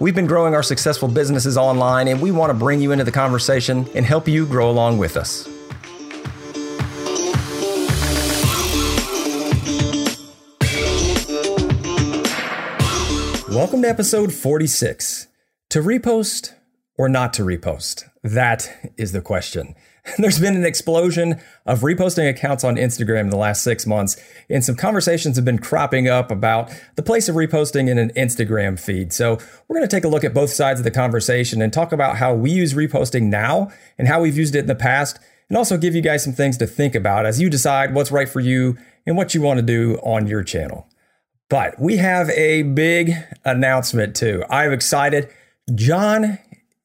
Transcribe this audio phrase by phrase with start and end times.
[0.00, 3.10] We've been growing our successful businesses online, and we want to bring you into the
[3.10, 5.48] conversation and help you grow along with us.
[13.48, 15.26] Welcome to episode 46.
[15.70, 16.52] To repost
[16.96, 18.08] or not to repost?
[18.22, 19.74] That is the question.
[20.18, 24.16] There's been an explosion of reposting accounts on Instagram in the last six months,
[24.48, 28.78] and some conversations have been cropping up about the place of reposting in an Instagram
[28.78, 29.12] feed.
[29.12, 31.92] So, we're going to take a look at both sides of the conversation and talk
[31.92, 35.56] about how we use reposting now and how we've used it in the past, and
[35.56, 38.40] also give you guys some things to think about as you decide what's right for
[38.40, 40.88] you and what you want to do on your channel.
[41.48, 44.44] But we have a big announcement too.
[44.50, 45.30] I'm excited.
[45.74, 46.38] John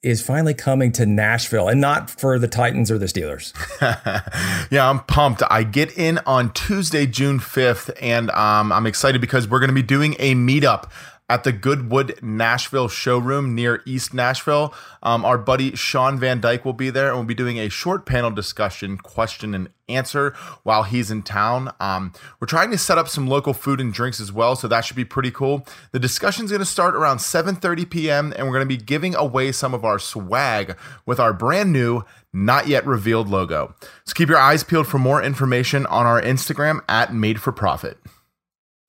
[0.04, 3.54] is finally coming to Nashville and not for the Titans or the Steelers.
[4.70, 5.42] yeah, I'm pumped.
[5.50, 9.74] I get in on Tuesday, June 5th, and um, I'm excited because we're going to
[9.74, 10.90] be doing a meetup
[11.34, 14.72] at the Goodwood Nashville showroom near East Nashville.
[15.02, 18.06] Um, our buddy Sean Van Dyke will be there, and we'll be doing a short
[18.06, 21.73] panel discussion, question and answer while he's in town.
[21.80, 24.81] Um, we're trying to set up some local food and drinks as well, so that
[24.81, 25.66] should be pretty cool.
[25.92, 29.16] The discussion is going to start around 7:30 p.m., and we're going to be giving
[29.16, 33.73] away some of our swag with our brand new not yet revealed logo.
[34.06, 37.97] So keep your eyes peeled for more information on our Instagram at Made for Profit.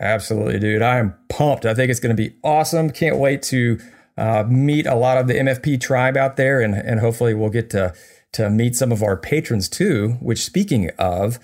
[0.00, 0.82] Absolutely, dude.
[0.82, 1.64] I am pumped.
[1.66, 2.90] I think it's going to be awesome.
[2.90, 3.78] Can't wait to
[4.16, 7.70] uh, meet a lot of the MFP tribe out there, and and hopefully we'll get
[7.70, 7.94] to
[8.32, 10.16] to meet some of our patrons too.
[10.20, 11.38] Which, speaking of,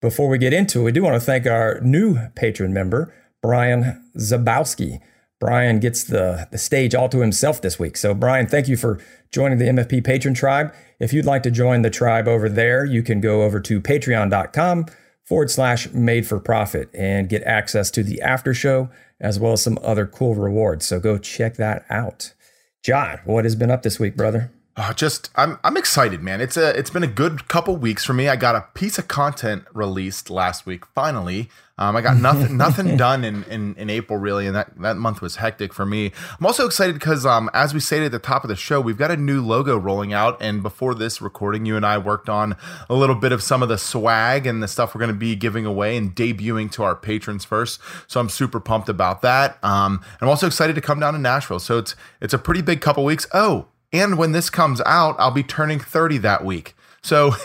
[0.00, 4.04] before we get into it, we do want to thank our new patron member, Brian
[4.18, 5.00] Zabowski.
[5.40, 7.96] Brian gets the, the stage all to himself this week.
[7.98, 8.98] So, Brian, thank you for
[9.30, 10.72] joining the MFP patron tribe.
[11.00, 14.86] If you'd like to join the tribe over there, you can go over to patreon.com
[15.24, 18.90] forward slash made for profit and get access to the after show
[19.20, 20.86] as well as some other cool rewards.
[20.86, 22.34] So go check that out.
[22.82, 24.52] John, what has been up this week, brother?
[24.76, 26.40] Oh, just I'm I'm excited, man.
[26.40, 28.28] It's a it's been a good couple weeks for me.
[28.28, 30.84] I got a piece of content released last week.
[30.86, 31.48] Finally,
[31.78, 35.22] um, I got nothing nothing done in, in in April really, and that that month
[35.22, 36.10] was hectic for me.
[36.40, 38.98] I'm also excited because um, as we stated at the top of the show, we've
[38.98, 40.42] got a new logo rolling out.
[40.42, 42.56] And before this recording, you and I worked on
[42.90, 45.36] a little bit of some of the swag and the stuff we're going to be
[45.36, 47.80] giving away and debuting to our patrons first.
[48.08, 49.56] So I'm super pumped about that.
[49.62, 51.60] Um, I'm also excited to come down to Nashville.
[51.60, 53.28] So it's it's a pretty big couple weeks.
[53.32, 56.74] Oh and when this comes out, I'll be turning 30 that week.
[57.02, 57.26] So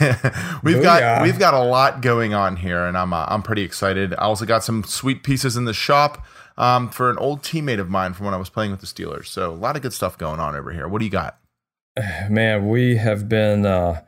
[0.64, 0.82] we've Booyah.
[0.84, 4.14] got we've got a lot going on here, and I'm uh, I'm pretty excited.
[4.14, 6.26] I also got some sweet pieces in the shop
[6.58, 9.28] um, for an old teammate of mine from when I was playing with the Steelers.
[9.28, 10.88] So a lot of good stuff going on over here.
[10.88, 11.38] What do you got?
[12.30, 14.02] Man, we have been uh,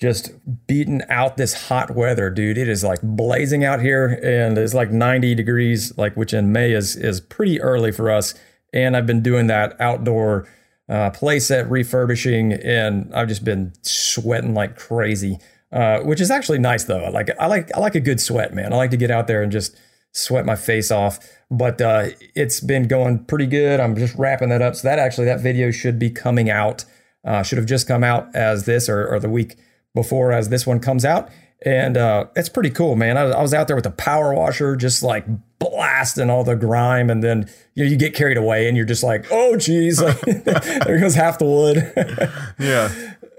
[0.00, 0.30] just
[0.68, 2.56] beating out this hot weather, dude.
[2.56, 6.72] It is like blazing out here, and it's like 90 degrees, like which in May
[6.72, 8.34] is is pretty early for us.
[8.72, 10.46] And I've been doing that outdoor
[10.88, 15.38] uh, playset refurbishing, and I've just been sweating like crazy.
[15.72, 17.04] Uh, which is actually nice though.
[17.04, 18.72] I Like I like I like a good sweat, man.
[18.72, 19.76] I like to get out there and just
[20.12, 21.18] sweat my face off.
[21.50, 23.80] But uh, it's been going pretty good.
[23.80, 24.76] I'm just wrapping that up.
[24.76, 26.84] So that actually that video should be coming out.
[27.24, 29.56] Uh, should have just come out as this or, or the week
[29.94, 31.28] before as this one comes out.
[31.66, 33.18] And uh, it's pretty cool, man.
[33.18, 35.26] I, I was out there with the power washer, just like
[35.58, 39.02] blasting all the grime, and then you know, you get carried away, and you're just
[39.02, 41.78] like, oh, geez, like, there goes half the wood.
[42.60, 42.86] yeah,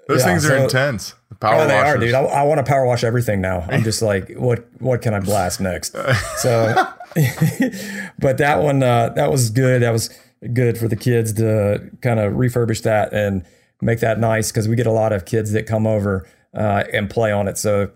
[0.09, 1.15] those yeah, things are so, intense.
[1.39, 1.95] Power oh, they washers.
[1.95, 2.13] are, dude.
[2.15, 3.65] I, I want to power wash everything now.
[3.69, 5.95] I'm just like, what what can I blast next?
[6.37, 6.75] So,
[8.19, 9.83] but that one uh, that was good.
[9.83, 10.09] That was
[10.51, 13.45] good for the kids to kind of refurbish that and
[13.81, 17.09] make that nice because we get a lot of kids that come over uh, and
[17.09, 17.57] play on it.
[17.57, 17.91] So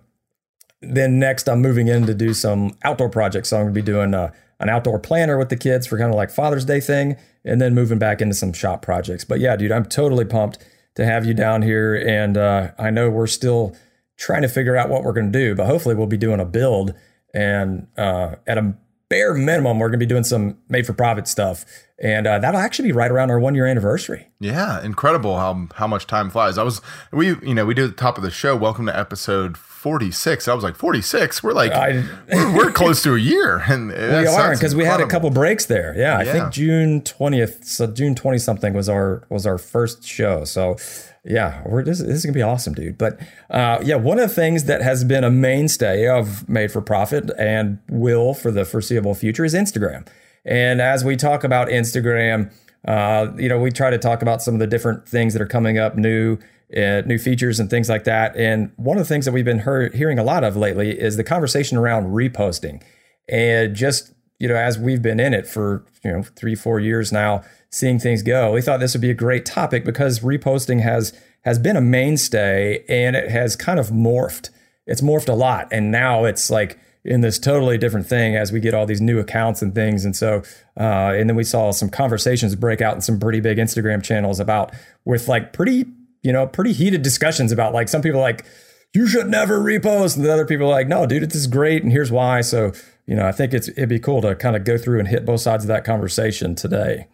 [0.82, 3.50] then next, I'm moving in to do some outdoor projects.
[3.50, 6.10] So I'm going to be doing uh, an outdoor planner with the kids for kind
[6.10, 9.24] of like Father's Day thing, and then moving back into some shop projects.
[9.24, 10.60] But yeah, dude, I'm totally pumped
[10.96, 13.76] to have you down here, and uh, I know we're still
[14.18, 16.46] trying to figure out what we're going to do, but hopefully we'll be doing a
[16.46, 16.94] build,
[17.34, 18.76] and uh, at a
[19.10, 21.66] bare minimum, we're going to be doing some made for profit stuff.
[22.02, 24.28] and uh, that'll actually be right around our one year anniversary.
[24.40, 26.58] Yeah, incredible how how much time flies.
[26.58, 26.82] I was
[27.12, 28.56] we you know we do the top of the show.
[28.56, 30.48] Welcome to episode forty six.
[30.48, 31.42] I was like forty six.
[31.42, 35.02] We're like I, we're, we're, close to a year, and we are because we had
[35.02, 35.98] a couple breaks there.
[35.98, 36.32] Yeah, I yeah.
[36.32, 40.46] think June twentieth, so June twenty something was our was our first show.
[40.46, 40.78] So
[41.26, 43.00] yeah, we're this, this is gonna be awesome, dude.
[43.00, 43.20] But
[43.50, 47.32] uh, yeah, one of the things that has been a mainstay of Made for Profit
[47.40, 50.08] and will for the foreseeable future is Instagram.
[50.46, 52.52] And as we talk about Instagram,
[52.88, 55.48] uh, you know, we try to talk about some of the different things that are
[55.48, 56.38] coming up, new
[56.76, 58.36] uh, new features and things like that.
[58.36, 61.18] And one of the things that we've been hear- hearing a lot of lately is
[61.18, 62.82] the conversation around reposting.
[63.30, 67.12] And just you know, as we've been in it for you know three, four years
[67.12, 71.14] now, seeing things go, we thought this would be a great topic because reposting has
[71.42, 74.50] has been a mainstay and it has kind of morphed.
[74.88, 78.60] It's morphed a lot, and now it's like in this totally different thing as we
[78.60, 80.06] get all these new accounts and things.
[80.06, 80.42] And so,
[80.80, 84.40] uh, and then we saw some conversations break out in some pretty big Instagram channels
[84.40, 84.74] about
[85.06, 85.86] with like pretty,
[86.22, 88.46] you know, pretty heated discussions about like some people like,
[88.94, 90.16] you should never repost.
[90.16, 91.84] And the other people like, no, dude, this is great.
[91.84, 92.42] And here's why.
[92.42, 92.74] So,
[93.06, 95.26] you know, I think it's, it'd be cool to kind of go through and hit
[95.26, 97.08] both sides of that conversation today.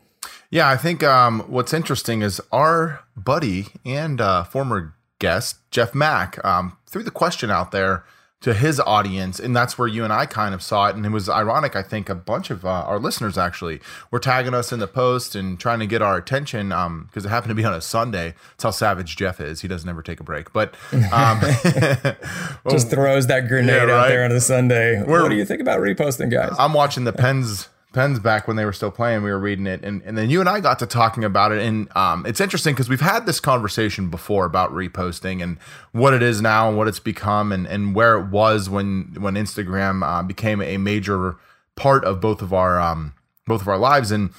[0.50, 0.70] Yeah.
[0.70, 6.78] I think um, what's interesting is our buddy and uh, former guest, Jeff Mack, um,
[6.88, 8.04] threw the question out there
[8.42, 10.96] to his audience and that's where you and i kind of saw it.
[10.96, 13.80] And it was ironic i think a bunch of uh, our listeners actually
[14.12, 17.30] were tagging us in the post and trying to get our attention because um, it
[17.30, 18.34] happened to be on a sunday.
[18.52, 19.62] That's how savage jeff is.
[19.62, 20.54] He doesn't ever take a break.
[20.54, 20.76] But
[21.12, 21.40] um,
[22.70, 23.90] just throws that grenade yeah, right?
[23.90, 25.02] out there on a sunday.
[25.02, 26.56] We're, what do you think about reposting guys?
[26.58, 29.24] I'm watching the pens Pens back when they were still playing.
[29.24, 31.64] We were reading it, and, and then you and I got to talking about it.
[31.64, 35.58] And um, it's interesting because we've had this conversation before about reposting and
[35.94, 39.34] what it is now and what it's become, and, and where it was when when
[39.34, 41.38] Instagram uh, became a major
[41.76, 43.16] part of both of our um,
[43.48, 44.12] both of our lives.
[44.12, 44.30] And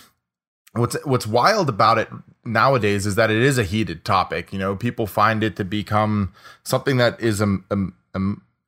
[0.75, 2.09] what's what's wild about it
[2.45, 4.53] nowadays is that it is a heated topic.
[4.53, 6.33] You know, people find it to become
[6.63, 7.77] something that is a, a,
[8.15, 8.21] a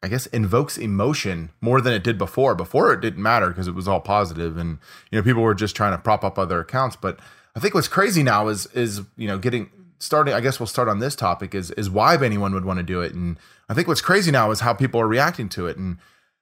[0.03, 2.55] I guess invokes emotion more than it did before.
[2.55, 4.79] Before it didn't matter because it was all positive and
[5.11, 6.97] you know people were just trying to prop up other accounts.
[6.97, 7.19] But
[7.55, 10.33] I think what's crazy now is is you know getting starting.
[10.33, 13.01] I guess we'll start on this topic is is why anyone would want to do
[13.03, 13.13] it.
[13.13, 13.39] And
[13.69, 15.77] I think what's crazy now is how people are reacting to it.
[15.77, 15.99] And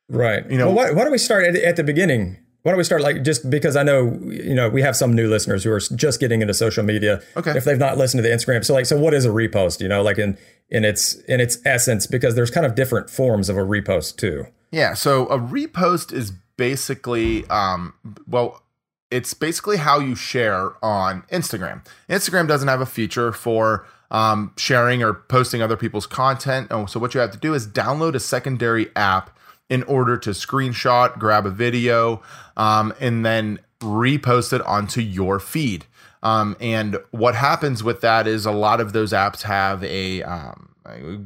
[0.08, 2.38] right, you know, well, why, why don't we start at, at the beginning?
[2.68, 5.26] Why don't we start like just because I know you know we have some new
[5.26, 7.22] listeners who are just getting into social media.
[7.34, 7.56] Okay.
[7.56, 9.80] If they've not listened to the Instagram, so like, so what is a repost?
[9.80, 10.36] You know, like in
[10.68, 14.48] in its in its essence, because there's kind of different forms of a repost too.
[14.70, 14.92] Yeah.
[14.92, 17.94] So a repost is basically, um,
[18.26, 18.62] well,
[19.10, 21.86] it's basically how you share on Instagram.
[22.10, 26.68] Instagram doesn't have a feature for um, sharing or posting other people's content.
[26.70, 29.37] Oh, so what you have to do is download a secondary app
[29.68, 32.22] in order to screenshot, grab a video,
[32.56, 35.84] um, and then repost it onto your feed.
[36.22, 40.68] Um, and what happens with that is a lot of those apps have a um,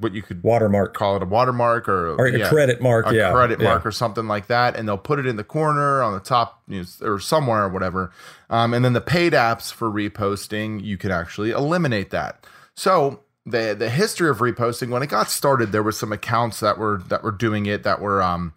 [0.01, 3.15] what you could watermark call it a watermark or, or yeah, a credit mark, a
[3.15, 3.69] yeah, credit yeah.
[3.69, 6.63] mark or something like that, and they'll put it in the corner on the top
[6.69, 8.13] you know, or somewhere or whatever.
[8.51, 12.45] Um, and then the paid apps for reposting, you can actually eliminate that.
[12.75, 16.79] So the the history of reposting when it got started there were some accounts that
[16.79, 18.53] were that were doing it that were um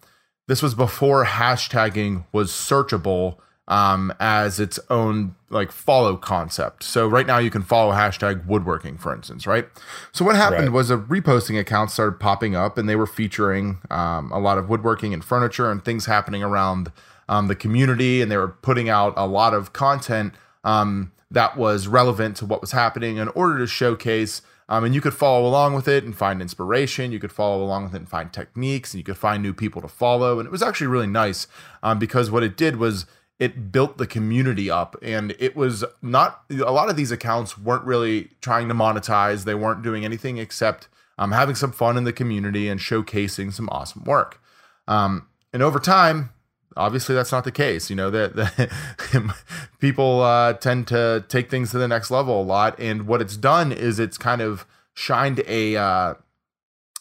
[0.48, 3.38] this was before hashtagging was searchable
[3.68, 8.96] um as its own like follow concept so right now you can follow hashtag woodworking
[8.96, 9.68] for instance right
[10.12, 10.72] so what happened right.
[10.72, 14.70] was a reposting account started popping up and they were featuring um, a lot of
[14.70, 16.92] woodworking and furniture and things happening around
[17.28, 21.88] um, the community and they were putting out a lot of content um, that was
[21.88, 25.74] relevant to what was happening in order to showcase um, and you could follow along
[25.74, 27.12] with it and find inspiration.
[27.12, 29.82] You could follow along with it and find techniques, and you could find new people
[29.82, 30.40] to follow.
[30.40, 31.48] And it was actually really nice
[31.84, 33.06] um, because what it did was
[33.38, 34.96] it built the community up.
[35.02, 39.56] And it was not a lot of these accounts weren't really trying to monetize, they
[39.56, 44.04] weren't doing anything except um, having some fun in the community and showcasing some awesome
[44.04, 44.42] work.
[44.88, 46.32] Um, and over time,
[46.78, 48.70] obviously that's not the case you know that
[49.80, 52.80] people uh, tend to take things to the next level a lot.
[52.80, 56.14] And what it's done is it's kind of shined a uh,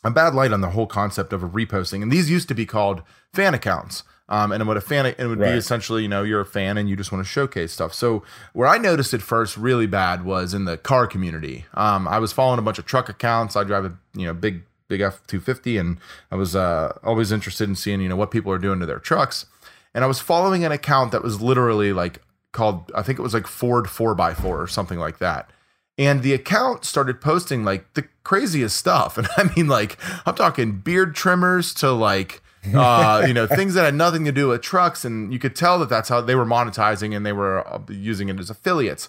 [0.04, 2.02] a bad light on the whole concept of a reposting.
[2.02, 3.02] And these used to be called
[3.32, 5.52] fan accounts um, and what a fan it would right.
[5.52, 7.94] be essentially you know you're a fan and you just want to showcase stuff.
[7.94, 11.66] So where i noticed it first really bad was in the car community.
[11.74, 13.56] Um, i was following a bunch of truck accounts.
[13.56, 15.96] I drive a you know big big f-250 and
[16.30, 18.98] i was uh, always interested in seeing you know what people are doing to their
[18.98, 19.46] trucks
[19.94, 22.20] and I was following an account that was literally like
[22.52, 25.50] called I think it was like Ford 4x4 or something like that.
[25.96, 29.18] And the account started posting like the craziest stuff.
[29.18, 33.84] And I mean like I'm talking beard trimmers to like uh, you know, things that
[33.84, 35.04] had nothing to do with trucks.
[35.04, 38.28] And you could tell that that's how they were monetizing and they were uh, using
[38.28, 39.08] it as affiliates.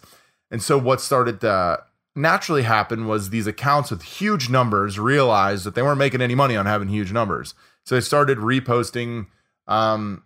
[0.52, 1.84] And so what started to
[2.16, 6.56] naturally happen was these accounts with huge numbers realized that they weren't making any money
[6.56, 7.54] on having huge numbers.
[7.86, 9.28] So they started reposting,
[9.68, 10.24] um,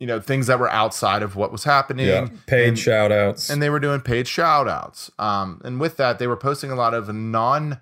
[0.00, 2.06] you know, things that were outside of what was happening.
[2.06, 3.50] Yeah, paid and, shout outs.
[3.50, 5.10] And they were doing paid shout outs.
[5.18, 7.80] Um, and with that, they were posting a lot of non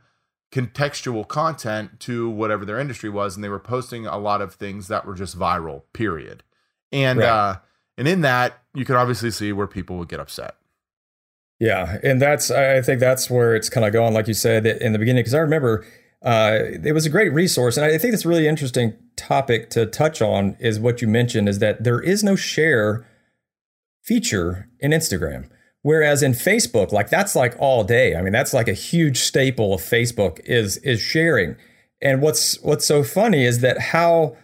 [0.53, 3.37] contextual content to whatever their industry was.
[3.37, 6.43] And they were posting a lot of things that were just viral, period.
[6.91, 7.29] And, right.
[7.29, 7.57] uh,
[7.97, 10.57] and in that, you could obviously see where people would get upset.
[11.61, 14.93] Yeah, and that's I think that's where it's kind of gone, like you said in
[14.93, 15.85] the beginning, because I remember
[16.29, 19.87] uh, it was a great resource, and I think it's a really interesting topic to
[19.87, 20.59] touch on.
[20.61, 23.07] Is what you mentioned is that there is no share
[24.03, 25.49] feature in Instagram,
[25.81, 28.15] whereas in Facebook, like that's like all day.
[28.15, 31.57] I mean, that's like a huge staple of Facebook is is sharing.
[32.03, 34.37] And what's what's so funny is that how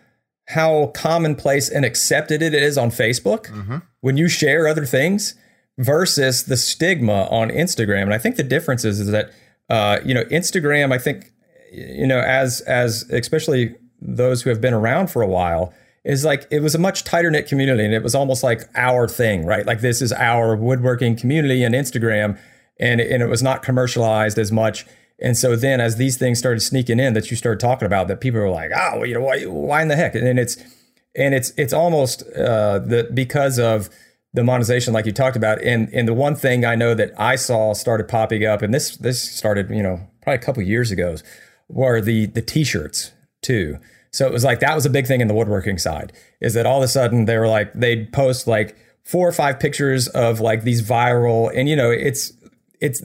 [0.49, 3.77] how commonplace and accepted it is on Facebook mm-hmm.
[4.01, 5.35] when you share other things
[5.77, 8.05] versus the stigma on Instagram.
[8.05, 9.33] And I think the difference is, is that
[9.69, 10.91] uh, you know Instagram.
[10.95, 11.34] I think
[11.75, 15.73] you know as as especially those who have been around for a while
[16.05, 19.09] is like it was a much tighter knit community and it was almost like our
[19.09, 19.65] thing, right?
[19.65, 22.39] Like this is our woodworking community and Instagram,
[22.79, 24.87] and and it was not commercialized as much.
[25.21, 28.21] And so then, as these things started sneaking in, that you started talking about, that
[28.21, 30.57] people were like, "Oh, well, you know, why, why in the heck?" And it's
[31.17, 33.89] and it's it's almost uh, the because of
[34.35, 37.37] the monetization like you talked about and and the one thing I know that I
[37.37, 41.15] saw started popping up and this this started you know probably a couple years ago
[41.75, 43.13] were the the t-shirts
[43.43, 43.79] too
[44.11, 46.67] so it was like that was a big thing in the woodworking side is that
[46.67, 50.41] all of a sudden they were like they'd post like four or five pictures of
[50.41, 52.33] like these viral and you know it's
[52.81, 53.03] it's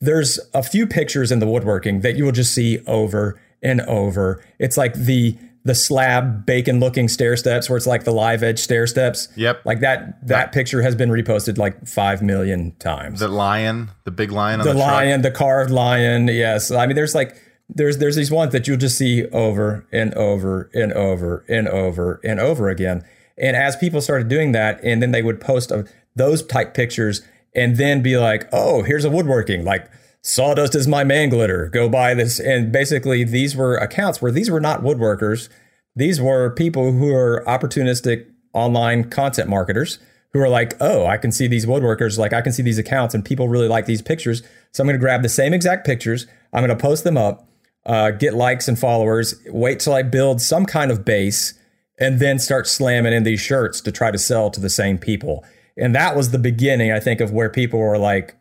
[0.00, 4.42] there's a few pictures in the woodworking that you will just see over and over
[4.58, 8.58] it's like the the slab bacon looking stair steps where it's like the live edge
[8.58, 9.28] stair steps.
[9.36, 9.64] Yep.
[9.64, 13.20] Like that that picture has been reposted like 5 million times.
[13.20, 16.28] The lion, the big lion the, the lion, the carved lion.
[16.28, 16.70] Yes.
[16.70, 17.36] I mean there's like
[17.74, 22.20] there's there's these ones that you'll just see over and over and over and over
[22.24, 23.04] and over again.
[23.38, 27.22] And as people started doing that and then they would post a, those type pictures
[27.54, 29.90] and then be like, "Oh, here's a woodworking." Like
[30.22, 31.68] Sawdust is my man glitter.
[31.68, 32.38] Go buy this.
[32.38, 35.48] And basically, these were accounts where these were not woodworkers.
[35.96, 39.98] These were people who are opportunistic online content marketers
[40.32, 43.14] who are like, oh, I can see these woodworkers, like I can see these accounts,
[43.14, 44.42] and people really like these pictures.
[44.70, 46.26] So I'm going to grab the same exact pictures.
[46.52, 47.46] I'm going to post them up,
[47.86, 51.54] uh, get likes and followers, wait till I build some kind of base,
[51.98, 55.44] and then start slamming in these shirts to try to sell to the same people.
[55.76, 58.36] And that was the beginning, I think, of where people were like,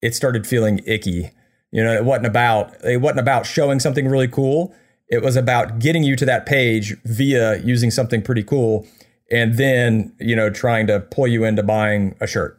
[0.00, 1.30] it started feeling icky.
[1.70, 4.74] You know, it wasn't about it wasn't about showing something really cool.
[5.08, 8.86] It was about getting you to that page via using something pretty cool
[9.30, 12.58] and then, you know, trying to pull you into buying a shirt.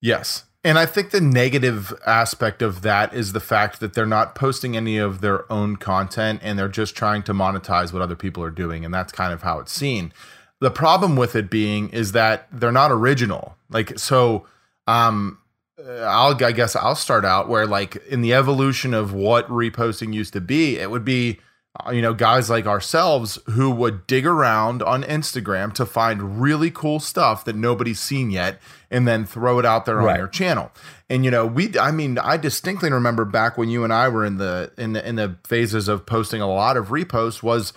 [0.00, 0.44] Yes.
[0.62, 4.76] And I think the negative aspect of that is the fact that they're not posting
[4.76, 8.50] any of their own content and they're just trying to monetize what other people are
[8.50, 8.84] doing.
[8.84, 10.12] And that's kind of how it's seen.
[10.60, 13.56] The problem with it being is that they're not original.
[13.70, 14.46] Like, so,
[14.86, 15.38] um,
[15.78, 20.12] uh, I'll I guess I'll start out where like in the evolution of what reposting
[20.12, 21.40] used to be, it would be
[21.86, 26.70] uh, you know guys like ourselves who would dig around on Instagram to find really
[26.70, 30.12] cool stuff that nobody's seen yet and then throw it out there right.
[30.12, 30.70] on your channel.
[31.08, 34.24] And you know, we I mean, I distinctly remember back when you and I were
[34.24, 37.72] in the in the in the phases of posting a lot of reposts was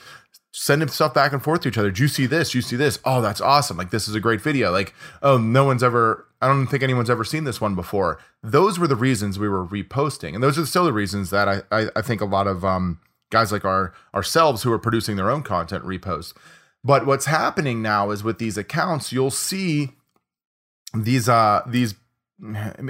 [0.55, 1.89] sending stuff back and forth to each other.
[1.89, 2.51] Do you see this?
[2.51, 2.99] Do you see this?
[3.05, 3.75] Oh, that's awesome.
[3.77, 4.71] Like this is a great video.
[4.71, 8.19] Like, oh, no one's ever I don't think anyone's ever seen this one before.
[8.41, 10.33] Those were the reasons we were reposting.
[10.35, 12.99] And those are still the reasons that I I, I think a lot of um,
[13.31, 16.33] guys like our ourselves who are producing their own content repost.
[16.83, 19.93] But what's happening now is with these accounts, you'll see
[20.93, 21.95] these uh these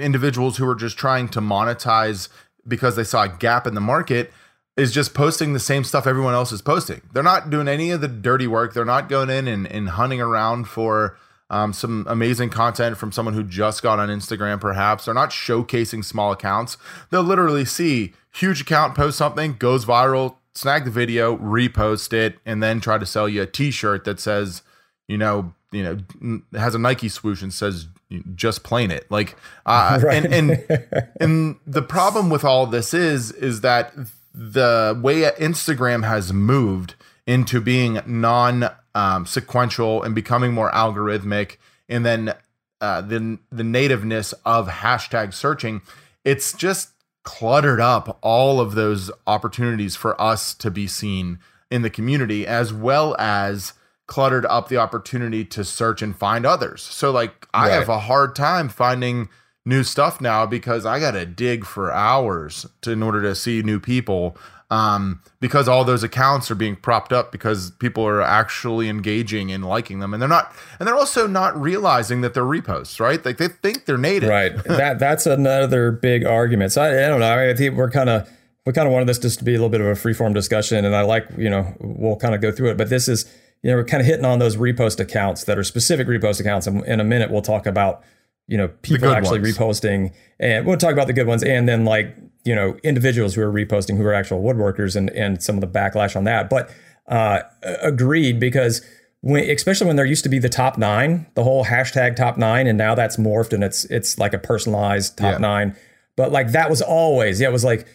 [0.00, 2.28] individuals who are just trying to monetize
[2.66, 4.32] because they saw a gap in the market
[4.76, 7.00] is just posting the same stuff everyone else is posting.
[7.12, 8.74] They're not doing any of the dirty work.
[8.74, 11.16] They're not going in and, and hunting around for
[11.50, 15.04] um, some amazing content from someone who just got on Instagram, perhaps.
[15.04, 16.76] They're not showcasing small accounts.
[17.10, 22.60] They'll literally see huge account post something, goes viral, snag the video, repost it, and
[22.62, 24.62] then try to sell you a t-shirt that says,
[25.06, 27.88] you know, you know, has a Nike swoosh and says
[28.34, 29.10] just plain it.
[29.10, 30.24] Like uh, right.
[30.24, 33.92] and and and the problem with all this is is that
[34.34, 36.94] the way Instagram has moved
[37.26, 41.56] into being non um, sequential and becoming more algorithmic,
[41.88, 42.34] and then
[42.80, 45.82] uh, the the nativeness of hashtag searching,
[46.24, 46.90] it's just
[47.22, 51.38] cluttered up all of those opportunities for us to be seen
[51.70, 53.72] in the community as well as
[54.06, 56.82] cluttered up the opportunity to search and find others.
[56.82, 57.74] So like I Right.
[57.78, 59.28] have a hard time finding
[59.64, 63.62] new stuff now because I got to dig for hours to, in order to see
[63.62, 64.36] new people
[64.70, 69.64] um, because all those accounts are being propped up because people are actually engaging and
[69.64, 73.24] liking them and they're not and they're also not realizing that they're reposts, right?
[73.24, 74.28] Like they think they're native.
[74.28, 74.54] Right.
[74.64, 76.72] that that's another big argument.
[76.72, 77.30] So I, I don't know.
[77.32, 78.28] I, mean, I think we're kind of
[78.66, 80.32] we kind of wanted this just to be a little bit of a free form
[80.32, 82.76] discussion, and I like you know we'll kind of go through it.
[82.78, 83.26] But this is
[83.64, 86.66] you know we're kind of hitting on those repost accounts that are specific repost accounts,
[86.66, 88.04] and in a minute we'll talk about
[88.46, 89.56] you know people actually ones.
[89.56, 93.40] reposting, and we'll talk about the good ones, and then like you know individuals who
[93.42, 96.50] are reposting who are actual woodworkers, and and some of the backlash on that.
[96.50, 96.70] But
[97.08, 97.40] uh,
[97.82, 98.82] agreed because
[99.22, 102.66] when, especially when there used to be the top nine, the whole hashtag top nine,
[102.66, 105.38] and now that's morphed and it's it's like a personalized top Yeah.
[105.38, 105.76] nine.
[106.16, 107.86] But like that was always, yeah, it was like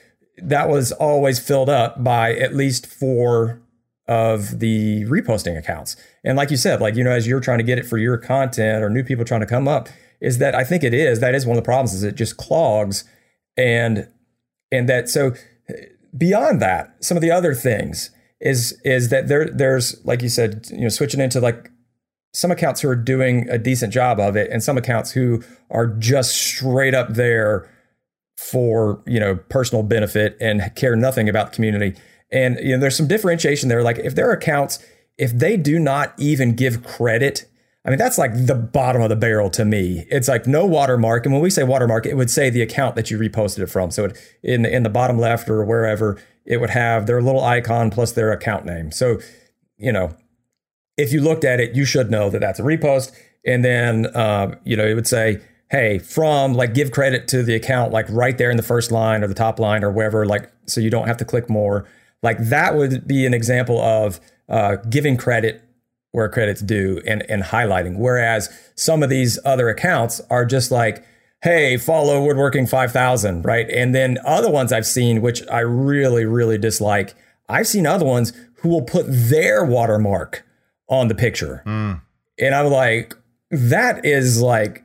[0.41, 3.61] that was always filled up by at least four
[4.09, 5.95] of the reposting accounts.
[6.23, 8.17] And like you said, like you know, as you're trying to get it for your
[8.17, 9.87] content or new people trying to come up,
[10.19, 12.35] is that I think it is that is one of the problems is it just
[12.35, 13.05] clogs
[13.55, 14.09] and
[14.71, 15.33] and that so
[16.17, 18.09] beyond that, some of the other things
[18.41, 21.69] is is that there there's like you said, you know, switching into like
[22.33, 25.87] some accounts who are doing a decent job of it, and some accounts who are
[25.87, 27.69] just straight up there
[28.37, 31.95] for you know personal benefit and care nothing about the community.
[32.31, 33.83] And you know, there's some differentiation there.
[33.83, 34.79] Like if their accounts,
[35.17, 37.45] if they do not even give credit.
[37.85, 40.05] I mean, that's like the bottom of the barrel to me.
[40.09, 41.25] It's like no watermark.
[41.25, 43.89] And when we say watermark, it would say the account that you reposted it from.
[43.89, 47.43] So it, in, the, in the bottom left or wherever, it would have their little
[47.43, 48.91] icon plus their account name.
[48.91, 49.19] So,
[49.77, 50.15] you know,
[50.97, 53.13] if you looked at it, you should know that that's a repost.
[53.45, 55.39] And then, uh, you know, it would say,
[55.71, 59.23] hey, from like give credit to the account, like right there in the first line
[59.23, 61.87] or the top line or wherever, like, so you don't have to click more.
[62.21, 65.63] Like that would be an example of uh, giving credit
[66.11, 67.97] where credit's due and, and highlighting.
[67.97, 71.05] Whereas some of these other accounts are just like,
[71.41, 73.69] hey, follow Woodworking 5000, right?
[73.69, 77.15] And then other ones I've seen, which I really, really dislike,
[77.47, 80.45] I've seen other ones who will put their watermark
[80.89, 81.61] on the picture.
[82.39, 83.13] And I'm like,
[83.51, 84.83] that is like,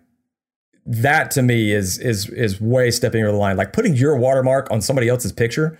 [0.86, 3.56] that to me is is is way stepping over the line.
[3.56, 5.78] Like putting your watermark on somebody else's picture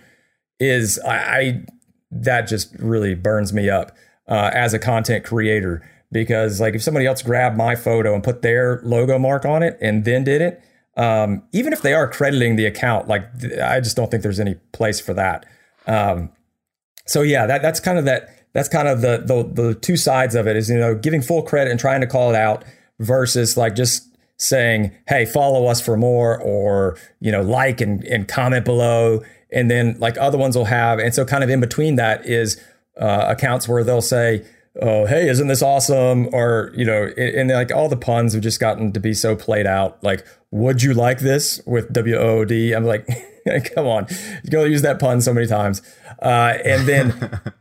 [0.59, 1.65] is I, I
[2.11, 3.95] that just really burns me up
[4.27, 8.41] uh, as a content creator because like if somebody else grabbed my photo and put
[8.41, 10.63] their logo mark on it and then did it,
[10.97, 14.39] um, even if they are crediting the account, like th- I just don't think there's
[14.39, 15.45] any place for that.
[15.87, 16.31] Um,
[17.05, 20.33] so yeah, that that's kind of that that's kind of the, the the two sides
[20.33, 22.63] of it is you know giving full credit and trying to call it out
[22.99, 28.27] versus like just saying hey follow us for more or you know like and, and
[28.27, 30.99] comment below and then like other ones will have.
[30.99, 32.61] And so kind of in between that is
[32.99, 34.45] uh, accounts where they'll say
[34.81, 36.27] oh hey isn't this awesome?
[36.33, 39.35] Or you know and, and like all the puns have just gotten to be so
[39.35, 40.03] played out.
[40.03, 43.07] Like would you like this with w-o-o-d i'm like
[43.75, 44.07] come on.
[44.43, 45.81] You go use that pun so many times.
[46.21, 47.41] Uh, and then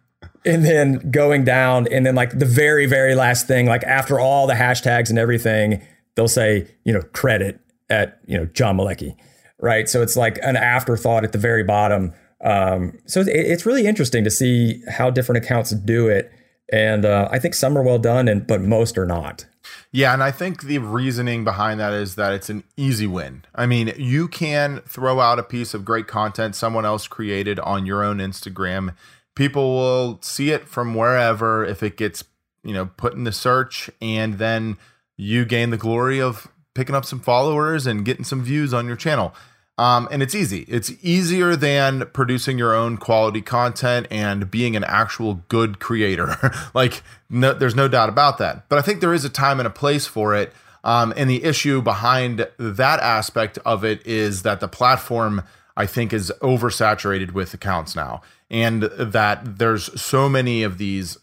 [0.45, 4.47] and then going down and then like the very very last thing like after all
[4.47, 5.83] the hashtags and everything
[6.15, 9.17] they'll say you know credit at you know john malecki
[9.65, 13.87] right so it's like an afterthought at the very bottom um, so it, it's really
[13.87, 16.31] interesting to see how different accounts do it
[16.73, 19.47] and uh, i think some are well done and but most are not
[19.93, 23.45] Yeah, and I think the reasoning behind that is that it's an easy win.
[23.55, 27.87] I mean, you can throw out a piece of great content someone else created on
[27.87, 28.95] your own Instagram.
[29.35, 32.25] People will see it from wherever if it gets,
[32.63, 34.77] you know, put in the search and then
[35.17, 38.97] you gain the glory of picking up some followers and getting some views on your
[38.97, 39.33] channel.
[39.77, 40.65] Um, and it's easy.
[40.69, 46.37] It's easier than producing your own quality content and being an actual good creator.
[46.75, 48.69] like, no, there's no doubt about that.
[48.69, 50.53] But I think there is a time and a place for it.
[50.85, 55.43] Um, and the issue behind that aspect of it is that the platform,
[55.77, 61.17] I think, is oversaturated with accounts now, and that there's so many of these,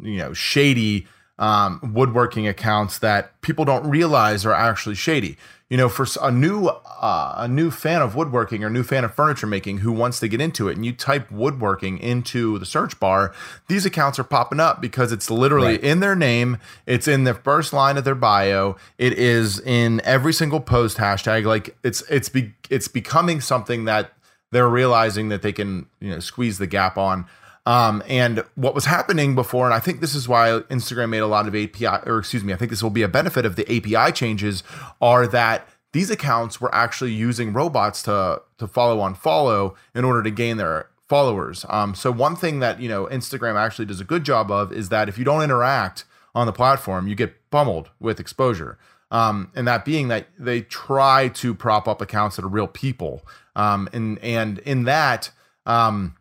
[0.00, 1.06] you know, shady
[1.42, 5.36] um, woodworking accounts that people don't realize are actually shady.
[5.68, 9.14] You know, for a new uh, a new fan of woodworking or new fan of
[9.14, 13.00] furniture making who wants to get into it, and you type woodworking into the search
[13.00, 13.32] bar,
[13.68, 15.82] these accounts are popping up because it's literally Right.
[15.82, 20.34] in their name, it's in the first line of their bio, it is in every
[20.34, 21.46] single post hashtag.
[21.46, 24.12] Like it's it's be, it's becoming something that
[24.50, 27.24] they're realizing that they can you know squeeze the gap on.
[27.64, 31.26] Um, and what was happening before, and I think this is why Instagram made a
[31.26, 33.64] lot of API, or excuse me, I think this will be a benefit of the
[33.64, 34.64] API changes,
[35.00, 40.22] are that these accounts were actually using robots to to follow on follow in order
[40.22, 41.66] to gain their followers.
[41.68, 44.88] Um, so one thing that you know Instagram actually does a good job of is
[44.88, 48.78] that if you don't interact on the platform, you get pummeled with exposure.
[49.10, 53.26] Um, and that being that they try to prop up accounts that are real people.
[53.54, 55.30] Um, and and in that,
[55.66, 56.16] um,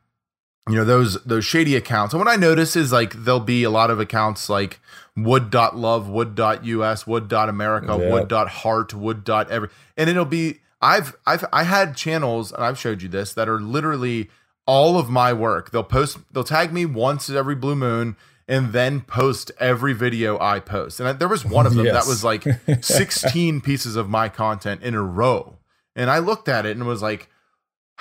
[0.72, 2.14] you know those those shady accounts.
[2.14, 4.80] And what I notice is like there'll be a lot of accounts like
[5.16, 8.12] wood.love, wood.us, wood.america, yep.
[8.12, 13.34] wood.heart, wood.every, and it'll be I've I've I had channels and I've showed you this
[13.34, 14.30] that are literally
[14.66, 15.72] all of my work.
[15.72, 18.16] They'll post they'll tag me once every blue moon
[18.48, 21.00] and then post every video I post.
[21.00, 21.94] And there was one of them yes.
[21.94, 22.46] that was like
[22.84, 25.58] 16 pieces of my content in a row.
[25.96, 27.30] And I looked at it and was like,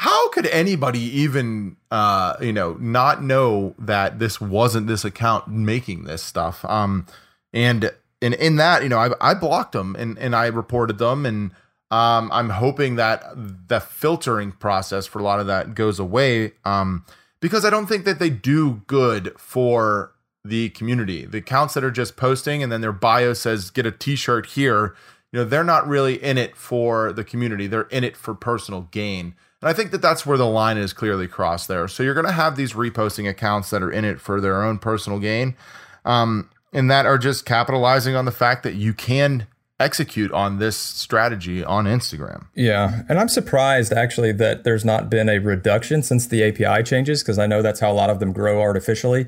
[0.00, 6.04] how could anybody even uh you know not know that this wasn't this account making
[6.04, 7.06] this stuff um
[7.52, 11.26] and and in that you know i i blocked them and and i reported them
[11.26, 11.52] and
[11.90, 17.04] um, I'm hoping that the filtering process for a lot of that goes away um,
[17.40, 20.12] because I don't think that they do good for
[20.44, 21.24] the community.
[21.24, 24.94] The accounts that are just posting and then their bio says get a t-shirt here,
[25.32, 27.66] you know, they're not really in it for the community.
[27.66, 29.34] They're in it for personal gain.
[29.60, 31.86] And I think that that's where the line is clearly crossed there.
[31.88, 34.78] So you're going to have these reposting accounts that are in it for their own
[34.78, 35.56] personal gain.
[36.04, 39.46] Um, and that are just capitalizing on the fact that you can
[39.80, 42.46] execute on this strategy on Instagram.
[42.54, 43.02] Yeah.
[43.08, 47.38] And I'm surprised actually that there's not been a reduction since the API changes because
[47.38, 49.26] I know that's how a lot of them grow artificially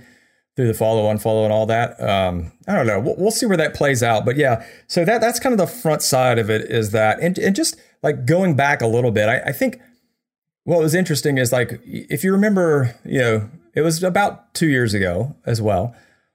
[0.54, 1.98] through the follow, unfollow, and all that.
[2.00, 3.00] Um, I don't know.
[3.00, 4.26] We'll, we'll, see where that plays out.
[4.26, 7.38] But yeah, so that that's kind of the front side of it is that, and,
[7.38, 9.80] and just like going back a little bit, I, I think
[10.64, 14.94] what was interesting is like, if you remember, you know, it was about two years
[14.94, 15.94] ago as well,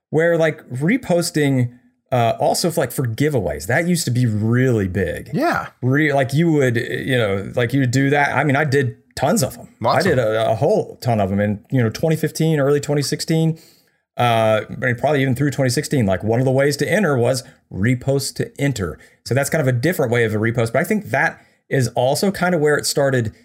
[0.09, 1.77] where like reposting
[2.11, 5.29] uh, also, for like for giveaways, that used to be really big.
[5.33, 8.35] Yeah, Re- like you would, you know, like you would do that.
[8.35, 9.67] I mean, I did tons of them.
[9.81, 13.59] Lots I did a, a, whole ton of them in you know 2015, early 2016.
[14.15, 14.61] Uh,
[14.97, 16.05] probably even through 2016.
[16.05, 18.97] Like one of the ways to enter was repost to enter.
[19.25, 20.73] So that's kind of a different way of a repost.
[20.73, 23.35] But I think that is also kind of where it started.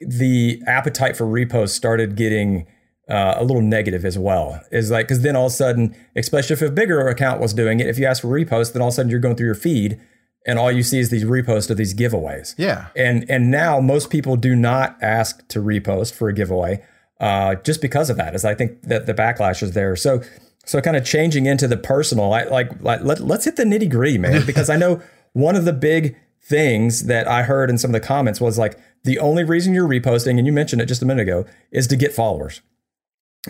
[0.00, 2.66] The appetite for reposts started getting
[3.08, 4.60] uh, a little negative as well.
[4.70, 7.80] Is like because then all of a sudden, especially if a bigger account was doing
[7.80, 9.54] it, if you ask for repost, then all of a sudden you're going through your
[9.54, 10.00] feed
[10.46, 12.54] and all you see is these reposts of these giveaways.
[12.56, 12.86] Yeah.
[12.94, 16.82] And and now most people do not ask to repost for a giveaway,
[17.20, 18.34] uh, just because of that.
[18.34, 19.96] Is I think that the backlash is there.
[19.96, 20.22] So
[20.64, 23.90] so kind of changing into the personal, I, like like let, let's hit the nitty
[23.90, 26.16] gritty, man, because I know one of the big
[26.48, 29.88] things that I heard in some of the comments was like the only reason you're
[29.88, 32.60] reposting, and you mentioned it just a minute ago, is to get followers.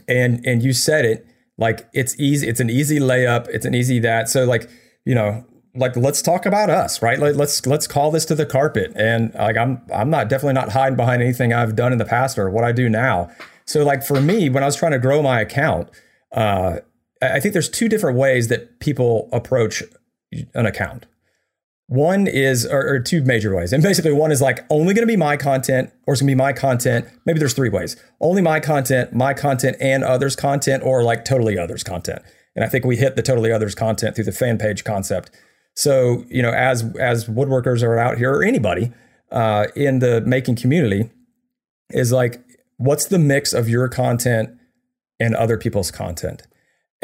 [0.08, 3.98] And and you said it like it's easy it's an easy layup it's an easy
[4.00, 4.28] that.
[4.28, 4.68] So like
[5.04, 7.18] you know like let's talk about us right?
[7.18, 8.92] Like, let's let's call this to the carpet.
[8.94, 12.38] And like i'm i'm not definitely not hiding behind anything i've done in the past
[12.38, 13.30] or what i do now.
[13.64, 15.88] So like for me when i was trying to grow my account
[16.32, 16.80] uh
[17.22, 19.82] i think there's two different ways that people approach
[20.52, 21.06] an account
[21.88, 23.72] one is, or, or, two major ways.
[23.72, 26.32] And basically, one is like only going to be my content, or it's going to
[26.32, 27.06] be my content.
[27.24, 31.58] Maybe there's three ways only my content, my content, and others' content, or like totally
[31.58, 32.22] others' content.
[32.56, 35.30] And I think we hit the totally others' content through the fan page concept.
[35.74, 38.92] So, you know, as as woodworkers are out here, or anybody
[39.30, 41.10] uh, in the making community,
[41.90, 42.42] is like,
[42.78, 44.50] what's the mix of your content
[45.20, 46.42] and other people's content?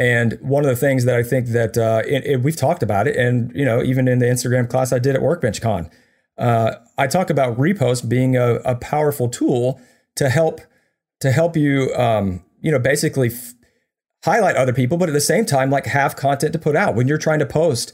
[0.03, 3.07] And one of the things that I think that uh, it, it, we've talked about
[3.07, 5.89] it, and you know, even in the Instagram class I did at Workbench Con,
[6.37, 9.79] uh, I talk about repost being a, a, powerful tool
[10.15, 10.59] to help
[11.21, 13.53] to help you, um, you know, basically f-
[14.25, 17.07] highlight other people, but at the same time, like have content to put out when
[17.07, 17.93] you're trying to post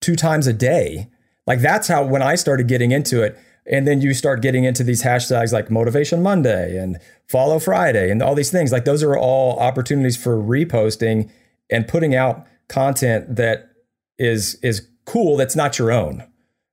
[0.00, 1.10] two times a day.
[1.46, 3.38] Like that's how when I started getting into it.
[3.66, 8.22] And then you start getting into these hashtags like Motivation Monday and Follow Friday and
[8.22, 8.72] all these things.
[8.72, 11.30] Like those are all opportunities for reposting
[11.70, 13.70] and putting out content that
[14.18, 16.24] is is cool that's not your own.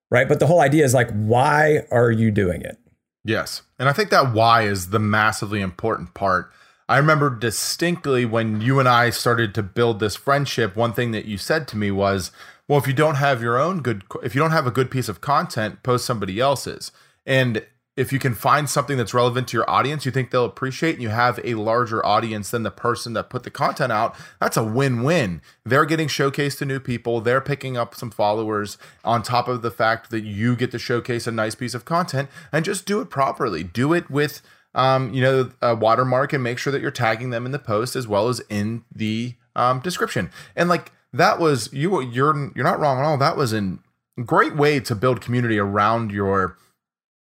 [0.09, 0.27] Right?
[0.27, 2.77] But the whole idea is like why are you doing it?
[3.23, 3.61] Yes.
[3.79, 6.51] And I think that why is the massively important part.
[6.89, 11.23] I remember distinctly when you and I started to build this friendship, one thing that
[11.23, 12.31] you said to me was,
[12.71, 15.09] well, if you don't have your own good, if you don't have a good piece
[15.09, 16.93] of content, post somebody else's.
[17.25, 17.65] And
[17.97, 21.03] if you can find something that's relevant to your audience, you think they'll appreciate, and
[21.03, 24.63] you have a larger audience than the person that put the content out, that's a
[24.63, 25.41] win win.
[25.65, 29.69] They're getting showcased to new people, they're picking up some followers on top of the
[29.69, 33.09] fact that you get to showcase a nice piece of content and just do it
[33.09, 33.65] properly.
[33.65, 34.41] Do it with,
[34.73, 37.97] um, you know, a watermark and make sure that you're tagging them in the post
[37.97, 40.29] as well as in the um, description.
[40.55, 43.17] And like, that was you you're you're not wrong at all.
[43.17, 43.77] That was a
[44.25, 46.57] great way to build community around your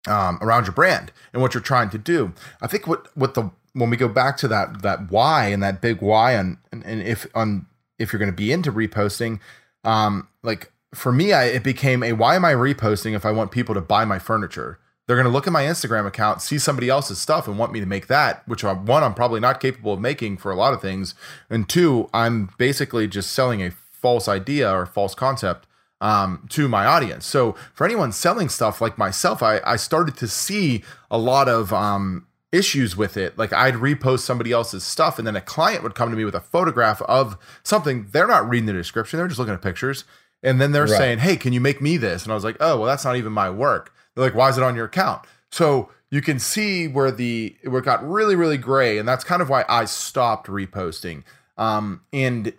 [0.07, 2.33] um, around your brand and what you're trying to do.
[2.61, 5.81] I think what what the when we go back to that that why and that
[5.81, 7.67] big why on and, and if on
[7.99, 9.41] if you're going to be into reposting,
[9.85, 13.51] um, like for me, I, it became a why am I reposting if I want
[13.51, 14.79] people to buy my furniture?
[15.07, 17.81] They're going to look at my Instagram account, see somebody else's stuff, and want me
[17.81, 20.73] to make that, which I'm, one, I'm probably not capable of making for a lot
[20.73, 21.15] of things.
[21.51, 25.67] And two, I'm basically just selling a false idea or false concept
[26.01, 27.27] um, to my audience.
[27.27, 31.73] So for anyone selling stuff like myself, I, I started to see a lot of
[31.73, 33.37] um, issues with it.
[33.37, 36.35] Like I'd repost somebody else's stuff, and then a client would come to me with
[36.35, 38.07] a photograph of something.
[38.11, 40.05] They're not reading the description, they're just looking at pictures.
[40.43, 40.91] And then they're right.
[40.91, 42.23] saying, Hey, can you make me this?
[42.23, 43.95] And I was like, Oh, well, that's not even my work.
[44.15, 45.23] They're like, Why is it on your account?
[45.51, 48.99] So you can see where the where it got really, really gray.
[48.99, 51.25] And that's kind of why I stopped reposting.
[51.57, 52.53] Um, and,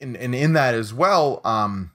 [0.00, 1.92] and, and in that as well, um,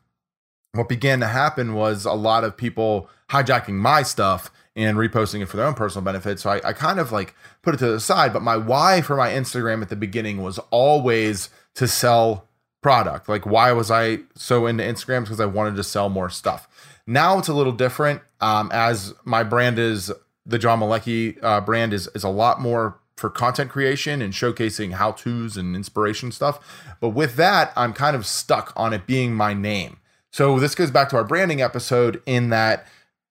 [0.73, 5.47] what began to happen was a lot of people hijacking my stuff and reposting it
[5.47, 6.39] for their own personal benefit.
[6.39, 8.31] So I, I kind of like put it to the side.
[8.31, 12.47] But my why for my Instagram at the beginning was always to sell
[12.83, 13.27] product.
[13.27, 15.23] Like, why was I so into Instagram?
[15.23, 16.67] Because I wanted to sell more stuff.
[17.07, 18.21] Now it's a little different.
[18.39, 20.11] Um, as my brand is
[20.45, 24.93] the John Malecki uh, brand is is a lot more for content creation and showcasing
[24.93, 26.59] how tos and inspiration stuff.
[27.01, 29.97] But with that, I'm kind of stuck on it being my name.
[30.31, 32.85] So this goes back to our branding episode in that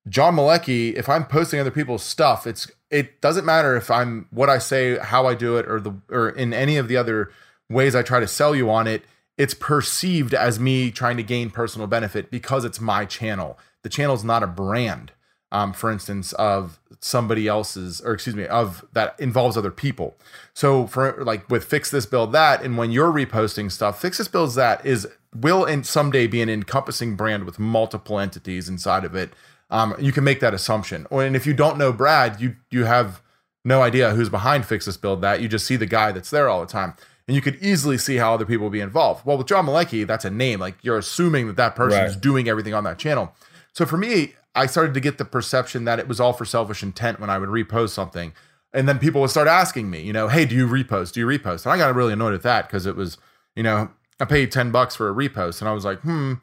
[0.08, 4.48] John Malecki, if I'm posting other people's stuff, it's it doesn't matter if I'm what
[4.48, 7.30] I say, how I do it, or the or in any of the other
[7.68, 9.04] ways I try to sell you on it.
[9.38, 13.58] It's perceived as me trying to gain personal benefit because it's my channel.
[13.82, 15.12] The channel is not a brand,
[15.52, 20.16] um, for instance, of somebody else's, or excuse me, of that involves other people.
[20.54, 24.28] So for like with fix this, build that, and when you're reposting stuff, fix this,
[24.28, 29.14] builds that is will in someday be an encompassing brand with multiple entities inside of
[29.14, 29.32] it
[29.70, 31.06] um, you can make that assumption.
[31.10, 33.22] And if you don't know Brad, you you have
[33.64, 35.40] no idea who's behind Fix This Build That.
[35.40, 36.94] You just see the guy that's there all the time.
[37.28, 39.26] And you could easily see how other people would be involved.
[39.26, 40.60] Well, with John Malecki, that's a name.
[40.60, 42.08] Like you're assuming that that person right.
[42.08, 43.32] is doing everything on that channel.
[43.72, 46.82] So for me, I started to get the perception that it was all for selfish
[46.82, 48.32] intent when I would repost something.
[48.72, 51.12] And then people would start asking me, you know, hey, do you repost?
[51.12, 51.64] Do you repost?
[51.64, 53.18] And I got really annoyed at that because it was,
[53.54, 55.60] you know, I paid 10 bucks for a repost.
[55.60, 56.34] And I was like, hmm,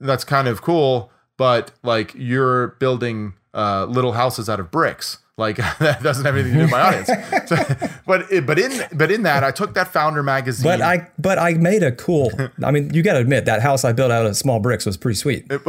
[0.00, 5.20] that's kind of cool but like you're building uh, little houses out of bricks.
[5.40, 7.10] Like that doesn't have anything to do with my audience.
[7.50, 7.56] So,
[8.06, 10.62] but but in but in that, I took that founder magazine.
[10.62, 12.30] But I but I made a cool.
[12.62, 14.96] I mean, you got to admit that house I built out of small bricks was
[14.96, 15.50] pretty sweet.
[15.50, 15.60] and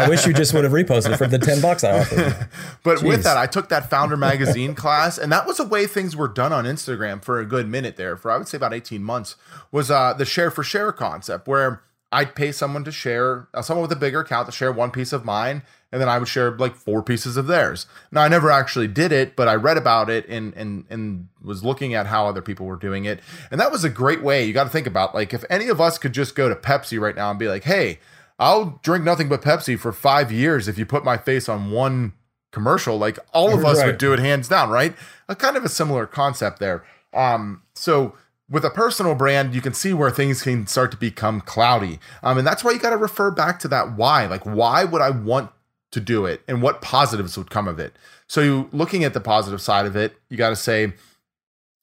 [0.00, 2.48] I wish you just would have reposted for the ten bucks I offered.
[2.82, 3.08] but Jeez.
[3.08, 6.28] with that, I took that founder magazine class, and that was the way things were
[6.28, 8.16] done on Instagram for a good minute there.
[8.16, 9.36] For I would say about eighteen months
[9.70, 13.82] was uh, the share for share concept where I'd pay someone to share, uh, someone
[13.82, 16.50] with a bigger account to share one piece of mine, and then I would share
[16.52, 17.86] like four pieces of theirs.
[18.12, 21.64] Now I never actually did it, but I read about it and and and was
[21.64, 24.44] looking at how other people were doing it, and that was a great way.
[24.44, 27.00] You got to think about like if any of us could just go to Pepsi
[27.00, 27.98] right now and be like, "Hey,
[28.38, 32.12] I'll drink nothing but Pepsi for five years if you put my face on one
[32.52, 33.86] commercial." Like all of us right.
[33.86, 34.94] would do it hands down, right?
[35.28, 36.84] A kind of a similar concept there.
[37.12, 38.14] Um, so
[38.48, 42.00] with a personal brand, you can see where things can start to become cloudy.
[42.22, 44.26] Um, and that's why you got to refer back to that why.
[44.26, 45.50] Like, why would I want
[45.92, 47.94] to do it and what positives would come of it?
[48.26, 50.92] So, you, looking at the positive side of it, you got to say,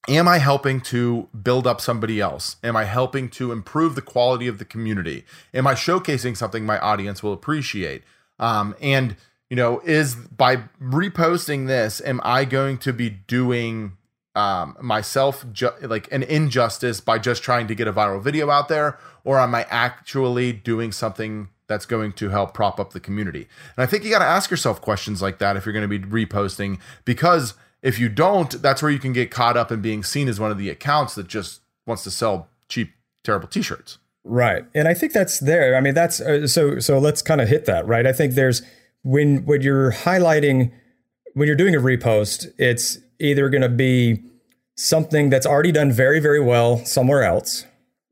[0.08, 2.56] Am I helping to build up somebody else?
[2.64, 5.26] Am I helping to improve the quality of the community?
[5.54, 8.04] Am I showcasing something my audience will appreciate?
[8.40, 9.18] Um, and,
[9.50, 13.98] you know, is by reposting this, am I going to be doing
[14.34, 18.70] um, myself ju- like an injustice by just trying to get a viral video out
[18.70, 23.48] there, or am I actually doing something that's going to help prop up the community?
[23.76, 26.00] And I think you got to ask yourself questions like that if you're going to
[26.00, 30.04] be reposting, because if you don't, that's where you can get caught up in being
[30.04, 32.92] seen as one of the accounts that just wants to sell cheap,
[33.24, 33.98] terrible T-shirts.
[34.24, 35.76] Right, and I think that's there.
[35.78, 36.80] I mean, that's uh, so.
[36.80, 37.88] So let's kind of hit that.
[37.88, 38.62] Right, I think there's
[39.02, 40.74] when when you're highlighting
[41.34, 44.24] when you're doing a repost, it's either going to be
[44.76, 47.66] something that's already done very, very well somewhere else,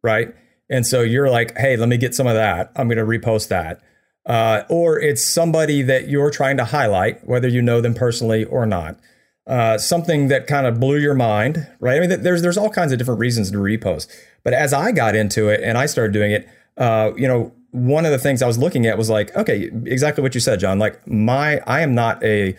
[0.04, 0.34] right?
[0.70, 2.72] And so you're like, hey, let me get some of that.
[2.76, 3.82] I'm going to repost that.
[4.26, 8.66] Uh, or it's somebody that you're trying to highlight, whether you know them personally or
[8.66, 9.00] not.
[9.46, 12.02] Uh, something that kind of blew your mind, right?
[12.02, 14.08] I mean, there's there's all kinds of different reasons to repost.
[14.44, 18.06] But as I got into it and I started doing it, uh, you know, one
[18.06, 20.80] of the things I was looking at was like, okay, exactly what you said, John.
[20.80, 22.58] Like my, I am not a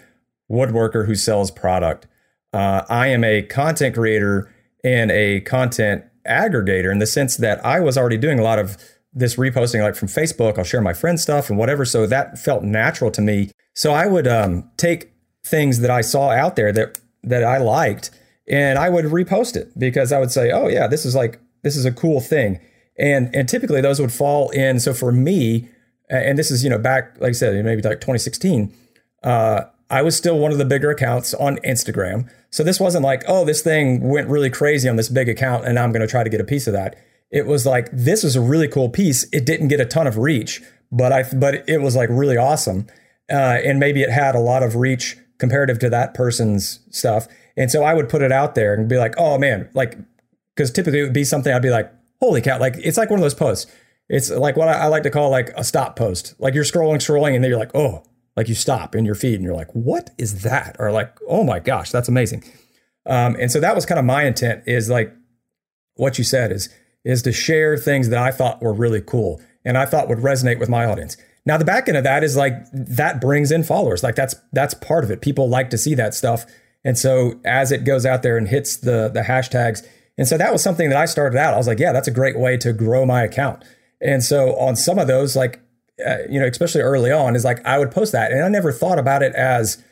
[0.50, 2.06] woodworker who sells product.
[2.52, 4.52] Uh, I am a content creator
[4.84, 8.76] and a content aggregator in the sense that I was already doing a lot of
[9.12, 10.58] this reposting, like from Facebook.
[10.58, 11.84] I'll share my friend stuff and whatever.
[11.84, 13.50] So that felt natural to me.
[13.74, 15.12] So I would um, take
[15.44, 18.10] things that I saw out there that that I liked
[18.48, 21.76] and I would repost it because I would say, "Oh yeah, this is like this
[21.76, 22.60] is a cool thing,"
[22.98, 24.80] and and typically those would fall in.
[24.80, 25.68] So for me,
[26.08, 28.72] and this is you know back like I said, maybe like 2016.
[29.22, 32.28] Uh, I was still one of the bigger accounts on Instagram.
[32.50, 35.78] So this wasn't like, oh, this thing went really crazy on this big account and
[35.78, 36.96] I'm going to try to get a piece of that.
[37.30, 39.24] It was like this was a really cool piece.
[39.32, 42.86] It didn't get a ton of reach, but I but it was like really awesome.
[43.30, 47.26] Uh, and maybe it had a lot of reach comparative to that person's stuff.
[47.56, 49.98] And so I would put it out there and be like, oh man, like,
[50.54, 53.18] because typically it would be something I'd be like, holy cow, like it's like one
[53.18, 53.70] of those posts.
[54.08, 56.34] It's like what I like to call like a stop post.
[56.38, 58.04] Like you're scrolling, scrolling, and then you're like, oh,
[58.36, 60.76] like you stop in your feed and you're like, what is that?
[60.78, 62.44] Or like, oh my gosh, that's amazing.
[63.06, 65.14] Um, and so that was kind of my intent is like
[65.94, 66.68] what you said is
[67.04, 70.58] is to share things that I thought were really cool and I thought would resonate
[70.58, 71.16] with my audience.
[71.46, 74.02] Now the back end of that is like that brings in followers.
[74.02, 75.20] Like that's that's part of it.
[75.20, 76.44] People like to see that stuff.
[76.84, 79.86] And so as it goes out there and hits the the hashtags,
[80.18, 81.54] and so that was something that I started out.
[81.54, 83.64] I was like, yeah, that's a great way to grow my account.
[84.00, 85.60] And so on some of those, like
[86.04, 88.72] uh, you know, especially early on, is like I would post that, and I never
[88.72, 89.82] thought about it as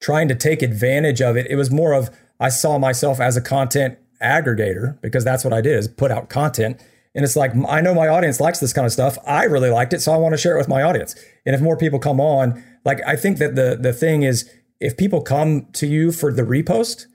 [0.00, 1.46] trying to take advantage of it.
[1.50, 5.60] It was more of I saw myself as a content aggregator because that's what I
[5.60, 6.80] did is put out content.
[7.14, 9.18] And it's like I know my audience likes this kind of stuff.
[9.26, 11.14] I really liked it, so I want to share it with my audience.
[11.44, 14.96] And if more people come on, like I think that the the thing is if
[14.96, 17.06] people come to you for the repost,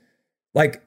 [0.54, 0.82] like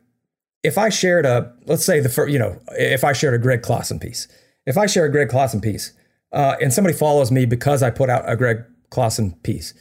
[0.63, 3.63] if I shared a let's say the first, you know if I shared a Greg
[3.63, 4.27] Klassen piece,
[4.65, 5.91] if I share a Greg Klassen piece,
[6.31, 9.73] uh, and somebody follows me because I put out a Greg Klassen piece,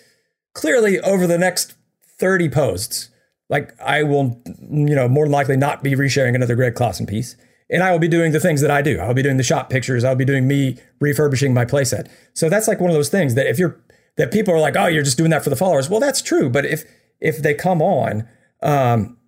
[0.55, 1.75] clearly over the next
[2.19, 3.11] 30 posts,
[3.49, 7.37] like I will, you know, more than likely not be resharing another Greg Klassen piece.
[7.71, 8.99] And I will be doing the things that I do.
[8.99, 10.03] I'll be doing the shop pictures.
[10.03, 12.11] I'll be doing me refurbishing my playset.
[12.33, 13.79] So that's like one of those things that if you're
[14.17, 15.89] that people are like, oh, you're just doing that for the followers.
[15.89, 16.49] Well, that's true.
[16.49, 16.85] But if
[17.21, 18.27] if they come on,
[18.63, 19.19] um,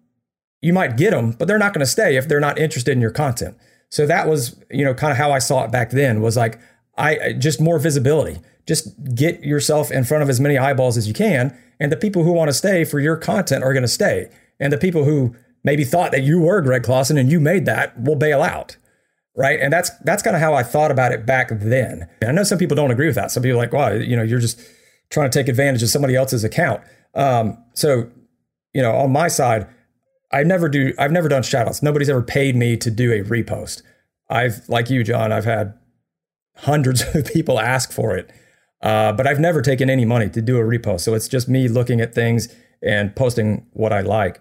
[0.63, 3.01] you might get them, but they're not going to stay if they're not interested in
[3.01, 3.57] your content.
[3.89, 6.61] So that was, you know, kind of how I saw it back then was like,
[6.97, 8.41] I just more visibility.
[8.67, 11.57] Just get yourself in front of as many eyeballs as you can.
[11.79, 14.31] And the people who want to stay for your content are going to stay.
[14.61, 17.99] And the people who maybe thought that you were Greg Klassen and you made that
[18.01, 18.77] will bail out.
[19.37, 19.59] Right.
[19.61, 22.09] And that's that's kind of how I thought about it back then.
[22.21, 23.31] And I know some people don't agree with that.
[23.31, 24.61] Some people are like, well, you know, you're just
[25.11, 26.83] trying to take advantage of somebody else's account.
[27.15, 28.11] Um, so,
[28.75, 29.67] you know, on my side,
[30.33, 31.83] I never do I've never done shoutouts.
[31.83, 33.83] Nobody's ever paid me to do a repost.
[34.29, 35.75] I've like you, John, I've had
[36.57, 38.31] hundreds of people ask for it.
[38.83, 41.01] Uh, but I've never taken any money to do a repost.
[41.01, 42.49] So it's just me looking at things
[42.83, 44.41] and posting what I like.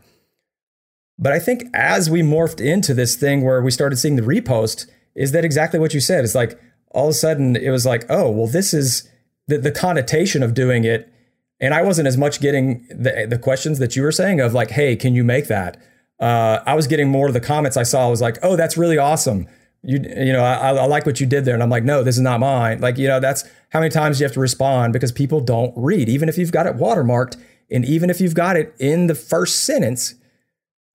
[1.18, 4.88] But I think as we morphed into this thing where we started seeing the repost,
[5.16, 6.24] is that exactly what you said?
[6.24, 6.58] It's like
[6.92, 9.10] all of a sudden it was like, oh, well, this is
[9.48, 11.12] the, the connotation of doing it.
[11.60, 14.72] And I wasn't as much getting the, the questions that you were saying of like,
[14.72, 15.76] hey, can you make that?
[16.22, 18.78] Uh, I was getting more of the comments I saw I was like, oh, that's
[18.78, 19.48] really awesome
[19.84, 21.54] you you know I, I like what you did there.
[21.54, 22.82] And i'm like no this is not mine.
[22.82, 26.10] Like you know that's how many times you have to respond because people don't read.
[26.10, 27.38] Even if you've got it watermarked
[27.72, 30.16] and even if you've got it in the first sentence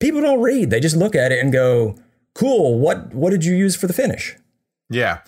[0.01, 0.71] people don't read.
[0.71, 1.97] They just look at it and go
[2.35, 4.37] cool what what did you use for the finish?
[4.91, 5.21] Yeah.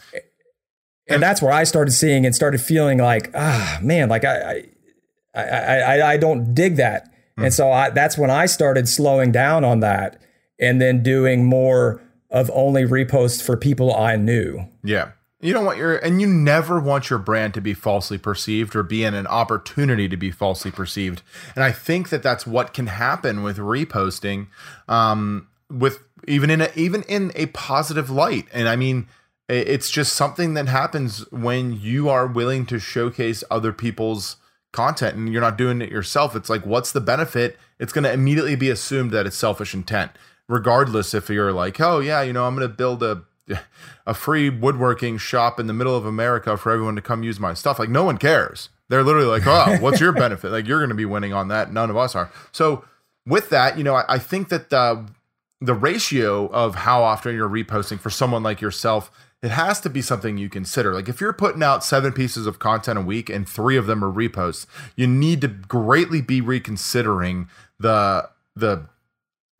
[1.09, 4.65] And that's where i started seeing and started feeling like ah man like i
[5.35, 7.13] i i i, I don't dig that.
[7.39, 7.45] Mm.
[7.45, 10.21] and so I, that's when i started slowing down on that
[10.59, 14.69] and then doing more of only reposts for people I knew.
[14.83, 15.13] Yeah.
[15.41, 18.83] You don't want your, and you never want your brand to be falsely perceived or
[18.83, 21.23] be in an opportunity to be falsely perceived.
[21.55, 24.49] And I think that that's what can happen with reposting,
[24.89, 28.47] um, with even in a, even in a positive light.
[28.53, 29.09] And I mean,
[29.49, 34.37] it's just something that happens when you are willing to showcase other people's
[34.73, 36.35] content and you're not doing it yourself.
[36.35, 37.57] It's like, what's the benefit?
[37.79, 40.13] It's going to immediately be assumed that it's selfish intent
[40.49, 43.23] regardless if you're like, oh yeah, you know, I'm going to build a
[44.07, 47.55] a free woodworking shop in the middle of America for everyone to come use my
[47.55, 47.79] stuff.
[47.79, 48.71] Like no one cares.
[48.89, 50.51] They're literally like, oh, what's your benefit?
[50.51, 51.73] Like you're going to be winning on that.
[51.73, 52.31] None of us are.
[52.53, 52.85] So
[53.27, 55.09] with that, you know, I, I think that the
[55.61, 59.11] the ratio of how often you're reposting for someone like yourself,
[59.43, 60.93] it has to be something you consider.
[60.93, 64.05] Like if you're putting out seven pieces of content a week and three of them
[64.05, 68.87] are reposts, you need to greatly be reconsidering the the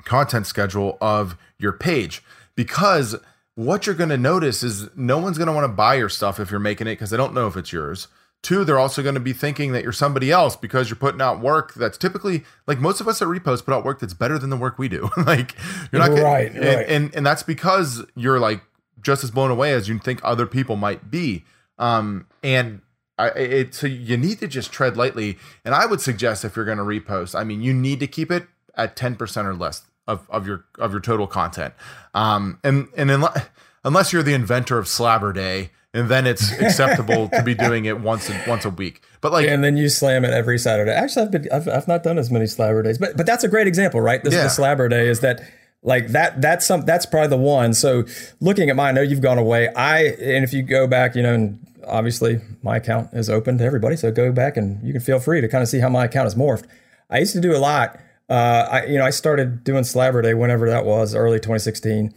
[0.05, 2.23] content schedule of your page
[2.55, 3.17] because
[3.55, 6.39] what you're going to notice is no one's going to want to buy your stuff
[6.39, 8.09] if you're making it because they don't know if it's yours.
[8.43, 11.41] Two, they're also going to be thinking that you're somebody else because you're putting out
[11.41, 14.51] work that's typically like most of us at Repost put out work that's better than
[14.51, 15.11] the work we do.
[15.17, 15.57] like
[15.91, 16.87] you're not right, getting, right.
[16.87, 18.61] And, and and that's because you're like
[19.01, 21.45] just as blown away as you think other people might be.
[21.79, 22.83] Um, and
[23.19, 25.39] I, it, so you need to just tread lightly.
[25.65, 28.31] And I would suggest if you're going to repost, I mean, you need to keep
[28.31, 28.47] it
[28.77, 31.75] at 10% or less of, of your of your total content.
[32.15, 33.47] Um, and and unless,
[33.85, 38.01] unless you're the inventor of Slabber Day, and then it's acceptable to be doing it
[38.01, 39.03] once a, once a week.
[39.21, 40.93] But like, and then you slam it every Saturday.
[40.93, 43.49] Actually, I've been I've, I've not done as many Slabber days, but but that's a
[43.49, 44.23] great example, right?
[44.23, 44.41] This Yeah.
[44.41, 45.09] is the Slabber day.
[45.09, 45.41] Is that
[45.83, 46.41] like that?
[46.41, 46.83] That's some.
[46.83, 47.75] That's probably the one.
[47.75, 48.05] So
[48.41, 49.69] looking at mine, I know you've gone away.
[49.75, 53.65] I and if you go back, you know, and obviously my account is open to
[53.65, 56.05] everybody, so go back and you can feel free to kind of see how my
[56.05, 56.67] account has morphed.
[57.11, 57.99] I used to do a lot.
[58.29, 62.13] Uh, I you know I started doing Slabber Day whenever that was, early 2016,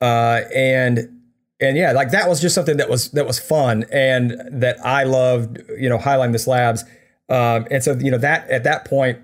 [0.00, 1.20] uh, and
[1.60, 5.04] and yeah, like that was just something that was that was fun and that I
[5.04, 6.84] loved, you know, highlighting the slabs.
[7.28, 9.18] Um, and so you know that at that point,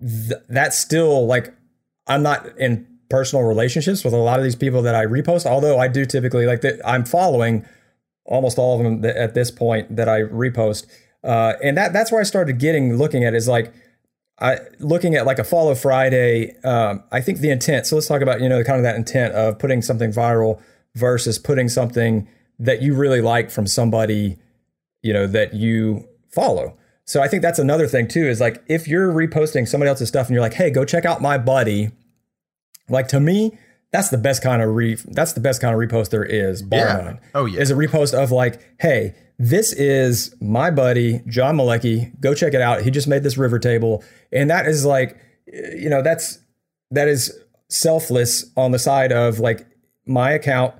[0.00, 1.52] th- that's still like
[2.06, 5.44] I'm not in personal relationships with a lot of these people that I repost.
[5.44, 7.66] Although I do typically like that, I'm following
[8.24, 10.86] almost all of them that, at this point that I repost,
[11.22, 13.72] uh, and that that's where I started getting looking at is like.
[14.38, 16.56] I looking at like a follow Friday.
[16.62, 17.86] Um, I think the intent.
[17.86, 20.60] So let's talk about you know kind of that intent of putting something viral
[20.94, 22.28] versus putting something
[22.58, 24.36] that you really like from somebody
[25.02, 26.76] you know that you follow.
[27.04, 30.26] So I think that's another thing too is like if you're reposting somebody else's stuff
[30.26, 31.92] and you're like, hey, go check out my buddy.
[32.88, 33.56] Like to me,
[33.92, 36.62] that's the best kind of re that's the best kind of repost there is.
[36.62, 36.96] Bar Yeah.
[36.96, 37.20] none.
[37.34, 37.60] Oh, yeah.
[37.60, 42.18] Is a repost of like, hey, this is my buddy John Malecki.
[42.20, 42.82] Go check it out.
[42.82, 45.16] He just made this river table, and that is like,
[45.52, 46.38] eh, you know, that's
[46.90, 47.36] that is
[47.68, 49.66] selfless on the side of like
[50.06, 50.74] my account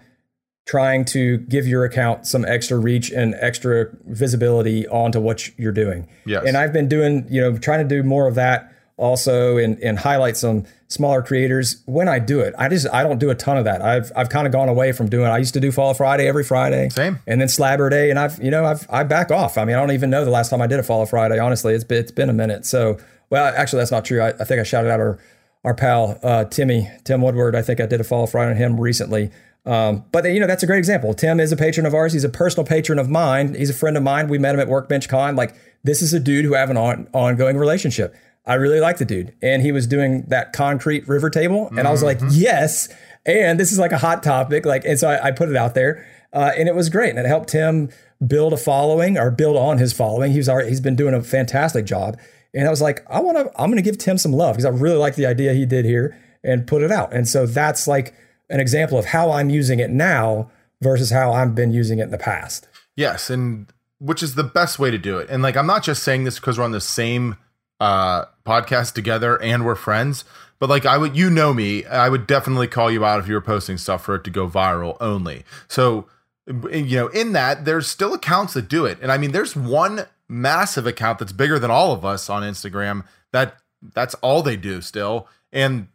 [0.66, 6.08] trying to give your account some extra reach and extra visibility onto what you're doing.
[6.24, 6.44] Yes.
[6.44, 9.98] And I've been doing, you know, trying to do more of that also and and
[9.98, 12.54] highlight some smaller creators when I do it.
[12.58, 13.82] I just I don't do a ton of that.
[13.82, 16.44] I've I've kind of gone away from doing I used to do Follow Friday every
[16.44, 16.88] Friday.
[16.90, 17.18] Same.
[17.26, 19.58] And then Slabber Day and I've you know I've I back off.
[19.58, 21.38] I mean I don't even know the last time I did a Follow Friday.
[21.38, 22.64] Honestly, it's been, it's been a minute.
[22.64, 24.22] So well actually that's not true.
[24.22, 25.18] I, I think I shouted out our
[25.64, 27.54] our pal uh, Timmy Tim Woodward.
[27.54, 29.30] I think I did a Follow Friday on him recently.
[29.66, 31.12] Um, but you know that's a great example.
[31.12, 32.12] Tim is a patron of ours.
[32.12, 33.54] He's a personal patron of mine.
[33.54, 34.28] He's a friend of mine.
[34.28, 35.34] We met him at Workbench Con.
[35.34, 38.14] Like this is a dude who have an on, ongoing relationship.
[38.46, 41.90] I really like the dude, and he was doing that concrete river table, and I
[41.90, 42.88] was like, yes.
[43.24, 45.74] And this is like a hot topic, like, and so I, I put it out
[45.74, 47.90] there, uh, and it was great, and it helped him
[48.24, 50.30] build a following or build on his following.
[50.30, 52.20] He's already he's been doing a fantastic job,
[52.54, 54.64] and I was like, I want to, I'm going to give Tim some love because
[54.64, 57.88] I really like the idea he did here and put it out, and so that's
[57.88, 58.14] like
[58.48, 62.10] an example of how I'm using it now versus how I've been using it in
[62.10, 62.68] the past.
[62.94, 63.66] Yes, and
[63.98, 65.28] which is the best way to do it.
[65.30, 67.36] And like I'm not just saying this because we're on the same
[67.80, 70.24] uh podcast together and we're friends,
[70.58, 73.34] but like I would you know me, I would definitely call you out if you
[73.34, 75.44] were posting stuff for it to go viral only.
[75.68, 76.06] So
[76.46, 78.98] you know, in that there's still accounts that do it.
[79.02, 83.04] And I mean there's one massive account that's bigger than all of us on Instagram
[83.32, 83.56] that
[83.94, 85.28] that's all they do still.
[85.52, 85.88] And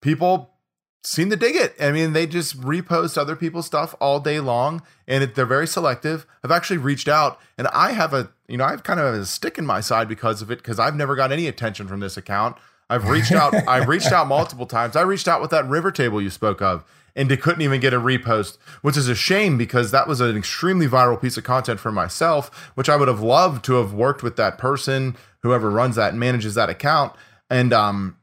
[0.00, 0.51] people
[1.04, 1.74] seem to dig it.
[1.80, 5.66] I mean, they just repost other people's stuff all day long, and it, they're very
[5.66, 6.26] selective.
[6.44, 9.58] I've actually reached out, and I have a, you know, I've kind of a stick
[9.58, 12.56] in my side because of it, because I've never got any attention from this account.
[12.88, 14.94] I've reached out, I've reached out multiple times.
[14.94, 16.84] I reached out with that river table you spoke of,
[17.16, 20.36] and they couldn't even get a repost, which is a shame because that was an
[20.36, 24.22] extremely viral piece of content for myself, which I would have loved to have worked
[24.22, 27.12] with that person, whoever runs that and manages that account,
[27.50, 28.16] and um,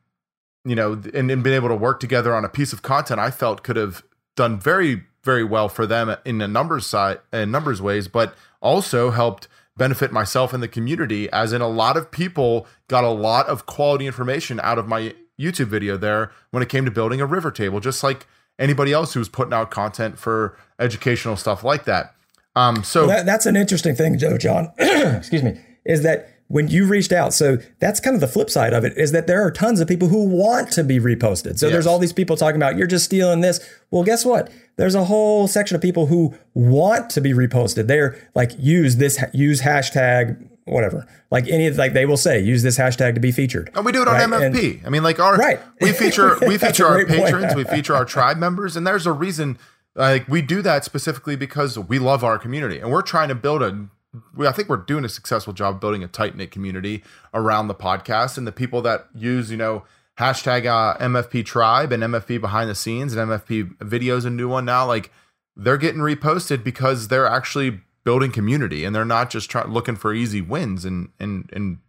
[0.66, 3.32] you know, and, and been able to work together on a piece of content I
[3.32, 4.03] felt could have
[4.36, 9.12] done very, very well for them in a numbers side in numbers ways, but also
[9.12, 9.47] helped
[9.78, 13.66] benefit myself and the community, as in a lot of people got a lot of
[13.66, 17.49] quality information out of my YouTube video there when it came to building a river
[17.49, 18.28] table, just like
[18.60, 22.14] anybody else who was putting out content for educational stuff like that.
[22.55, 24.72] Um, so That, that's an interesting thing, Joe John.
[24.78, 25.60] excuse me.
[25.86, 27.34] Is that when you reached out?
[27.34, 28.97] So that's kind of the flip side of it.
[28.97, 31.58] Is that there are tons of people who want to be reposted.
[31.58, 33.60] So there's all these people talking about you're just stealing this.
[33.91, 34.52] Well, guess what?
[34.76, 37.88] There's a whole section of people who want to be reposted.
[37.88, 41.08] They're like use this use hashtag whatever.
[41.32, 43.72] Like any like they will say use this hashtag to be featured.
[43.74, 44.86] And we do it on Right, and- MFP.
[44.86, 45.60] I mean, like our Right.
[45.82, 49.58] we feature we feature our patrons, we feature our tribe members, and there's a reason.
[49.95, 53.62] Like we do that specifically because we love our community, and we're trying to build
[53.64, 53.88] a.
[54.36, 57.03] We, I think we're doing a successful job building a tight knit community
[57.34, 59.84] around the podcast, and the people that use you know
[60.20, 64.66] hashtag uh, MFP tribe and MFP behind the scenes and MFP videos a new one
[64.66, 65.12] now like
[65.55, 70.14] they're getting reposted because they're actually building community and they're not just trying looking for
[70.14, 71.80] easy wins and and and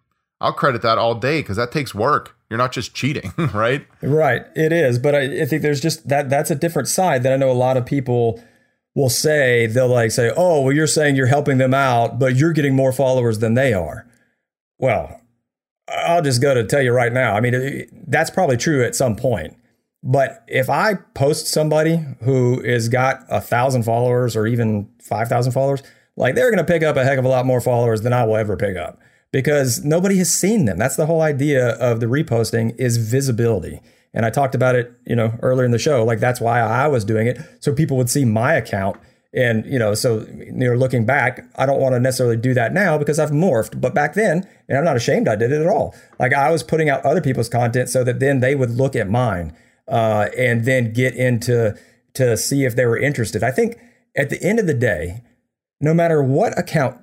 [0.40, 2.34] I'll credit that all day because that takes work.
[2.48, 3.86] You're not just cheating, right?
[4.00, 7.32] Right, it is, but I, I think there's just that that's a different side that
[7.32, 8.42] I know a lot of people
[8.95, 12.53] will say they'll like say, "Oh, well you're saying you're helping them out, but you're
[12.53, 14.07] getting more followers than they are."
[14.78, 15.20] Well,
[15.88, 17.34] I'll just go to tell you right now.
[17.34, 19.57] I mean, that's probably true at some point.
[20.03, 25.82] But if I post somebody who has got a thousand followers or even 5,000 followers,
[26.16, 28.24] like they're going to pick up a heck of a lot more followers than I
[28.24, 28.99] will ever pick up
[29.32, 30.78] because nobody has seen them.
[30.78, 33.80] That's the whole idea of the reposting is visibility.
[34.12, 36.04] And I talked about it, you know, earlier in the show.
[36.04, 38.96] Like that's why I was doing it, so people would see my account.
[39.32, 42.72] And you know, so you know, looking back, I don't want to necessarily do that
[42.72, 43.80] now because I've morphed.
[43.80, 45.94] But back then, and I'm not ashamed, I did it at all.
[46.18, 49.08] Like I was putting out other people's content so that then they would look at
[49.08, 49.56] mine
[49.86, 51.76] uh, and then get into
[52.14, 53.44] to see if they were interested.
[53.44, 53.78] I think
[54.16, 55.22] at the end of the day,
[55.80, 57.00] no matter what account,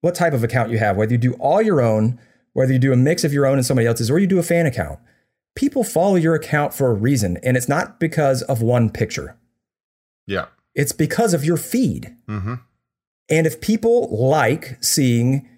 [0.00, 2.20] what type of account you have, whether you do all your own,
[2.52, 4.42] whether you do a mix of your own and somebody else's, or you do a
[4.42, 4.98] fan account,
[5.58, 7.36] people follow your account for a reason.
[7.42, 9.36] And it's not because of one picture.
[10.24, 10.46] Yeah.
[10.76, 12.16] It's because of your feed.
[12.28, 12.54] Mm-hmm.
[13.28, 15.48] And if people like seeing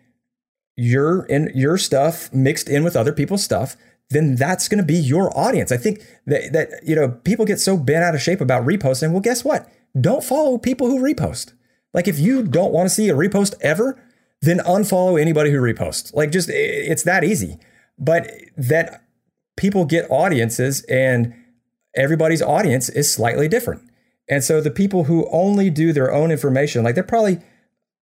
[0.74, 3.76] your in your stuff mixed in with other people's stuff,
[4.08, 5.70] then that's going to be your audience.
[5.70, 9.12] I think that that you know people get so bent out of shape about reposting.
[9.12, 9.68] Well, guess what?
[10.00, 11.52] Don't follow people who repost.
[11.92, 14.02] Like if you don't want to see a repost ever,
[14.40, 16.14] then unfollow anybody who reposts.
[16.14, 17.58] Like just it's that easy.
[17.98, 19.04] But that
[19.60, 21.34] people get audiences and
[21.94, 23.82] everybody's audience is slightly different.
[24.26, 27.40] And so the people who only do their own information, like they're probably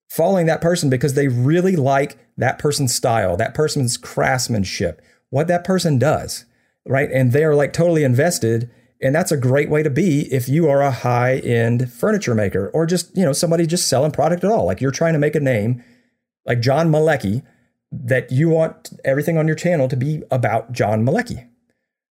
[0.08, 5.64] following that person because they really like that person's style, that person's craftsmanship, what that
[5.64, 6.44] person does,
[6.86, 7.10] right?
[7.10, 8.70] And they are like totally invested.
[9.02, 12.68] And that's a great way to be if you are a high end furniture maker
[12.72, 14.64] or just, you know, somebody just selling product at all.
[14.64, 15.82] Like you're trying to make a name
[16.46, 17.42] like John Malecki,
[17.90, 21.47] that you want everything on your channel to be about John Malecki,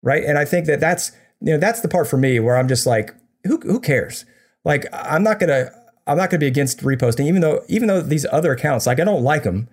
[0.01, 0.23] right?
[0.23, 2.85] And I think that that's you know that's the part for me where I'm just
[2.85, 3.13] like,
[3.45, 4.25] who who cares?
[4.63, 5.71] Like I'm not gonna
[6.07, 9.03] I'm not gonna be against reposting, even though even though these other accounts like I
[9.03, 9.69] don't like them,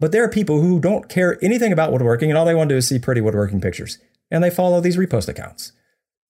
[0.00, 2.74] but there are people who don't care anything about woodworking and all they want to
[2.74, 3.98] do is see pretty woodworking pictures,
[4.30, 5.72] and they follow these repost accounts.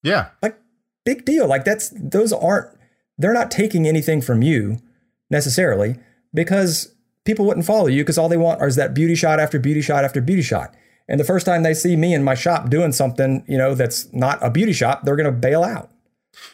[0.03, 0.59] Yeah, like
[1.05, 1.47] big deal.
[1.47, 2.77] Like that's those aren't
[3.18, 4.79] they're not taking anything from you
[5.31, 5.97] necessarily
[6.35, 9.83] because people wouldn't follow you because all they want is that beauty shot after beauty
[9.83, 10.74] shot after beauty shot.
[11.09, 14.12] And the first time they see me in my shop doing something, you know, that's
[14.12, 15.90] not a beauty shop, they're going to bail out.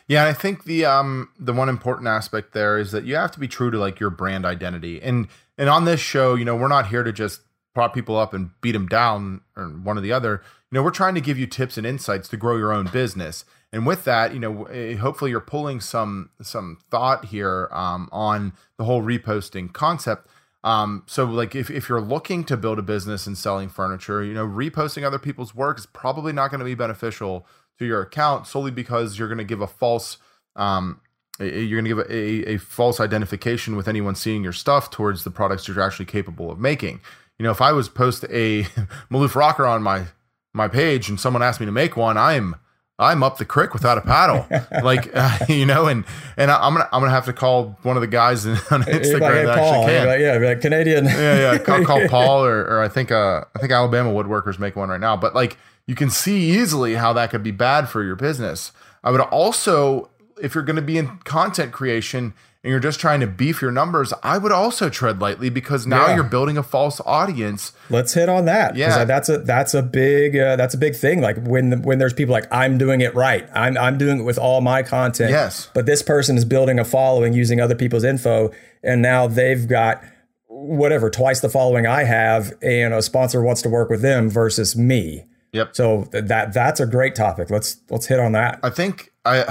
[0.07, 3.41] Yeah, I think the um the one important aspect there is that you have to
[3.41, 5.03] be true to like your brand identity.
[5.03, 5.27] And
[5.59, 7.41] and on this show, you know, we're not here to just
[7.75, 10.43] prop people up and beat them down or one or the other.
[10.71, 13.45] You know, we're trying to give you tips and insights to grow your own business.
[13.73, 18.53] And with that, you know, eh, hopefully you're pulling some some thought here um, on
[18.77, 20.29] the whole reposting concept
[20.65, 24.35] um, so like if, if you're looking to build a business and selling furniture, you
[24.35, 27.47] know, reposting other people's work is probably not going to be beneficial
[27.79, 30.19] to your account solely because you're going to give a false,
[30.55, 31.01] um,
[31.41, 35.31] you're going to give a, a, false identification with anyone seeing your stuff towards the
[35.31, 37.01] products you're actually capable of making.
[37.39, 38.63] You know, if I was post a
[39.11, 40.07] Maloof rocker on my
[40.55, 42.57] my page and someone asked me to make one, I'm
[42.99, 44.47] I'm up the creek without a paddle,
[44.85, 46.05] like uh, you know, and
[46.37, 49.59] and I'm gonna I'm gonna have to call one of the guys on Instagram that
[49.59, 50.07] Paul, actually can.
[50.07, 51.05] Like, yeah, like Canadian.
[51.07, 51.59] yeah, yeah.
[51.65, 55.01] Call, call Paul or, or I think uh I think Alabama woodworkers make one right
[55.01, 55.17] now.
[55.17, 58.73] But like you can see easily how that could be bad for your business.
[59.03, 62.35] I would also, if you're going to be in content creation,
[62.65, 66.07] and you're just trying to beef your numbers, I would also tread lightly because now
[66.07, 66.15] yeah.
[66.15, 67.73] you're building a false audience.
[67.91, 68.77] Let's hit on that.
[68.77, 71.21] Yeah, that's a that's a big uh, that's a big thing.
[71.21, 74.39] Like when when there's people like I'm doing it right, I'm I'm doing it with
[74.39, 75.31] all my content.
[75.31, 78.53] Yes, but this person is building a following using other people's info,
[78.85, 80.03] and now they've got
[80.47, 84.77] whatever twice the following I have, and a sponsor wants to work with them versus
[84.77, 85.25] me.
[85.53, 85.75] Yep.
[85.75, 87.51] So that that's a great topic.
[87.51, 88.61] Let's let's hit on that.
[88.63, 89.45] I think I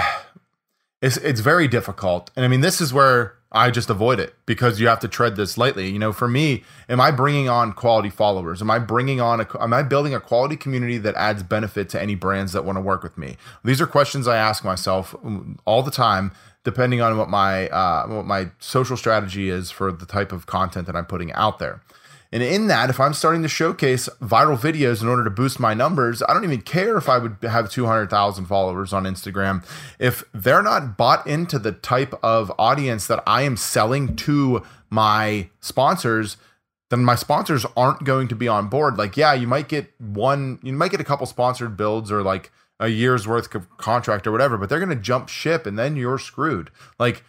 [1.01, 2.31] it's it's very difficult.
[2.35, 5.35] And I mean, this is where I just avoid it because you have to tread
[5.35, 5.89] this lightly.
[5.89, 8.61] You know, for me, am I bringing on quality followers?
[8.61, 12.01] Am I bringing on a, am I building a quality community that adds benefit to
[12.01, 13.35] any brands that want to work with me?
[13.63, 16.31] These are questions I ask myself um, all the time,
[16.63, 20.87] depending on what my uh, what my social strategy is for the type of content
[20.87, 21.81] that I'm putting out there.
[22.31, 25.73] And in that, if I'm starting to showcase viral videos in order to boost my
[25.73, 29.65] numbers, I don't even care if I would have 200,000 followers on Instagram.
[29.99, 35.49] If they're not bought into the type of audience that I am selling to my
[35.59, 36.37] sponsors,
[36.89, 38.97] then my sponsors aren't going to be on board.
[38.97, 42.51] Like, yeah, you might get one, you might get a couple sponsored builds or like
[42.79, 45.95] a year's worth of contract or whatever, but they're going to jump ship and then
[45.95, 46.71] you're screwed.
[46.97, 47.23] Like,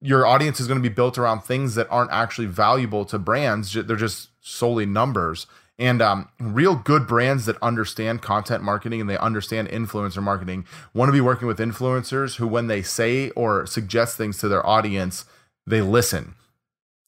[0.00, 3.72] your audience is going to be built around things that aren't actually valuable to brands.
[3.72, 5.46] They're just solely numbers.
[5.78, 11.08] And um, real good brands that understand content marketing and they understand influencer marketing want
[11.08, 15.26] to be working with influencers who, when they say or suggest things to their audience,
[15.66, 16.34] they listen.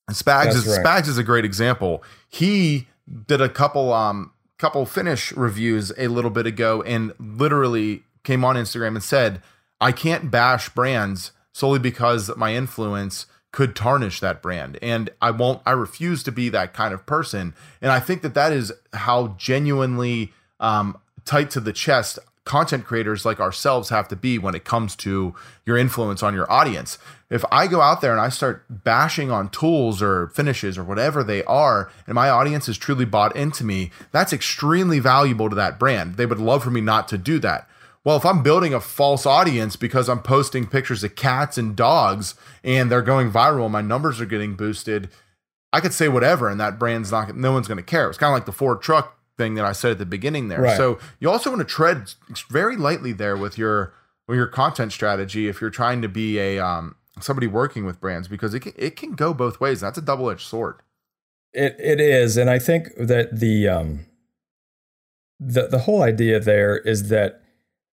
[0.07, 0.85] And Spags is right.
[0.85, 2.03] Spags is a great example.
[2.29, 2.89] He
[3.27, 8.57] did a couple um couple finish reviews a little bit ago and literally came on
[8.57, 9.41] Instagram and said,
[9.81, 14.79] I can't bash brands solely because my influence could tarnish that brand.
[14.81, 17.55] And I won't, I refuse to be that kind of person.
[17.83, 23.27] And I think that that is how genuinely um, tight to the chest content creators
[23.27, 25.35] like ourselves have to be when it comes to
[25.67, 26.97] your influence on your audience.
[27.29, 31.23] If I go out there and I start bashing on tools or finishes or whatever
[31.23, 35.79] they are, and my audience is truly bought into me, that's extremely valuable to that
[35.79, 36.17] brand.
[36.17, 37.69] They would love for me not to do that.
[38.09, 42.37] Well, if I'm building a false audience because I'm posting pictures of cats and dogs
[42.65, 45.11] and they're going viral, my numbers are getting boosted,
[45.75, 48.09] I could say whatever and that brand's not, no one's going to care.
[48.09, 50.63] It's kind of like the Ford truck thing that I said at the beginning there.
[50.63, 50.77] Right.
[50.79, 52.15] So you also want to tread
[52.49, 53.93] very lightly there with your
[54.27, 58.27] with your content strategy if you're trying to be a um, somebody working with brands
[58.27, 59.83] because it can, it can go both ways.
[59.83, 60.77] That's a double edged sword.
[61.53, 64.07] It it is, and I think that the um
[65.39, 67.43] the the whole idea there is that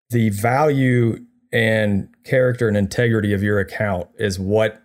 [0.10, 4.82] the value and character and integrity of your account is what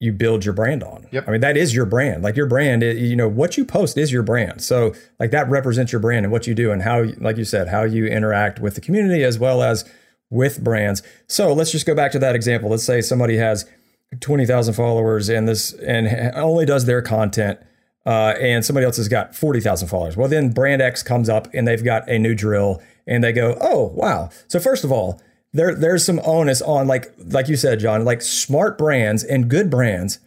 [0.00, 1.06] you build your brand on.
[1.12, 1.28] Yep.
[1.28, 2.22] I mean, that is your brand.
[2.22, 4.60] Like your brand, you know, what you post is your brand.
[4.60, 7.68] So like that represents your brand and what you do and how, like you said,
[7.68, 9.84] how you interact with the community as well as
[10.30, 11.02] with brands.
[11.28, 12.68] So let's just go back to that example.
[12.68, 13.64] Let's say somebody has
[14.20, 17.58] 20,000 followers and this and only does their content
[18.04, 20.16] uh, and somebody else has got 40,000 followers.
[20.16, 23.56] Well, then brand X comes up and they've got a new drill and they go,
[23.60, 25.20] "Oh, wow." So first of all,
[25.52, 29.70] there there's some onus on like like you said, John, like smart brands and good
[29.70, 30.18] brands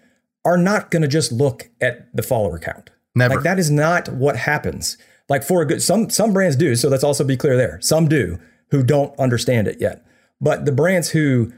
[0.46, 2.90] are not going to just look at the follower count.
[3.14, 3.36] Never.
[3.36, 4.98] Like that is not what happens.
[5.30, 7.80] Like for a good some some brands do, so let's also be clear there.
[7.82, 8.40] Some do
[8.72, 10.06] who don't understand it yet.
[10.40, 11.52] But the brands who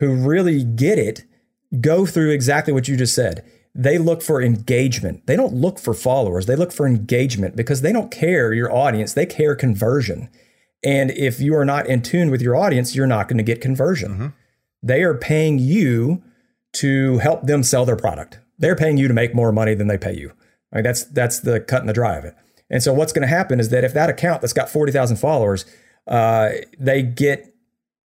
[0.00, 1.24] who really get it
[1.80, 3.44] go through exactly what you just said.
[3.74, 5.26] They look for engagement.
[5.26, 6.46] They don't look for followers.
[6.46, 9.14] They look for engagement because they don't care your audience.
[9.14, 10.28] They care conversion.
[10.84, 13.60] And if you are not in tune with your audience, you're not going to get
[13.60, 14.12] conversion.
[14.12, 14.26] Mm-hmm.
[14.82, 16.22] They are paying you
[16.74, 18.38] to help them sell their product.
[18.58, 20.32] They're paying you to make more money than they pay you.
[20.72, 22.34] I mean, that's that's the cut and the dry of it.
[22.70, 25.64] And so what's going to happen is that if that account that's got 40,000 followers,
[26.06, 27.54] uh, they get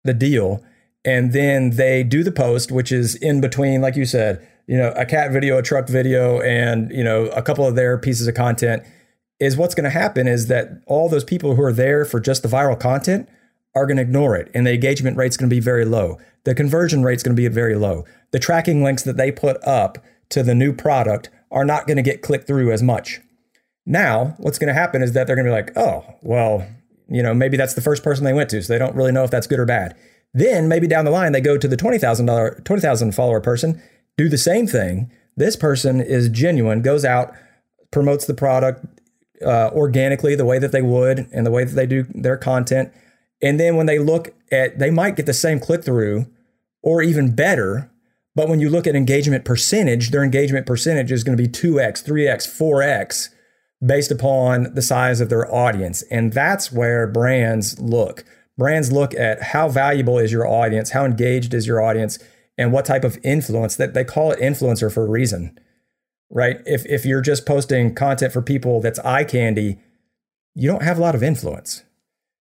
[0.04, 0.64] the deal
[1.04, 4.92] and then they do the post, which is in between, like you said, you know,
[4.96, 8.36] a cat video, a truck video, and, you know, a couple of their pieces of
[8.36, 8.84] content
[9.44, 12.44] is what's going to happen is that all those people who are there for just
[12.44, 13.28] the viral content
[13.76, 16.18] are going to ignore it and the engagement rate is going to be very low.
[16.46, 18.06] The conversion rate is going to be very low.
[18.32, 19.98] The tracking links that they put up
[20.30, 23.22] to the new product are not going to get clicked through as much.
[23.86, 26.66] Now, what's going to happen is that they're going to be like, "Oh, well,
[27.10, 29.24] you know, maybe that's the first person they went to, so they don't really know
[29.24, 29.96] if that's good or bad."
[30.34, 33.82] Then maybe down the line they go to the $20,000 20,000 follower person,
[34.18, 35.12] do the same thing.
[35.36, 37.34] This person is genuine, goes out,
[37.92, 38.86] promotes the product,
[39.42, 42.92] uh, organically the way that they would and the way that they do their content.
[43.42, 46.28] And then when they look at, they might get the same click through
[46.82, 47.92] or even better.
[48.36, 52.04] But when you look at engagement percentage, their engagement percentage is going to be 2x,
[52.04, 53.30] 3x, 4x
[53.86, 56.04] based upon the size of their audience.
[56.04, 58.24] And that's where brands look.
[58.58, 62.20] Brands look at how valuable is your audience, how engaged is your audience,
[62.58, 65.58] and what type of influence that they call it influencer for a reason
[66.34, 66.58] right?
[66.66, 69.80] If if you're just posting content for people that's eye candy,
[70.56, 71.84] you don't have a lot of influence.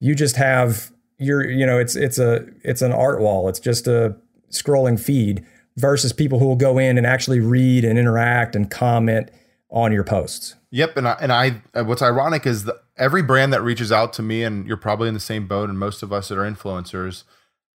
[0.01, 3.49] You just have you're you know it's it's a it's an art wall.
[3.49, 4.16] It's just a
[4.51, 5.45] scrolling feed
[5.76, 9.30] versus people who will go in and actually read and interact and comment
[9.70, 10.55] on your posts.
[10.70, 14.22] Yep, and I, and I what's ironic is that every brand that reaches out to
[14.22, 17.24] me, and you're probably in the same boat, and most of us that are influencers,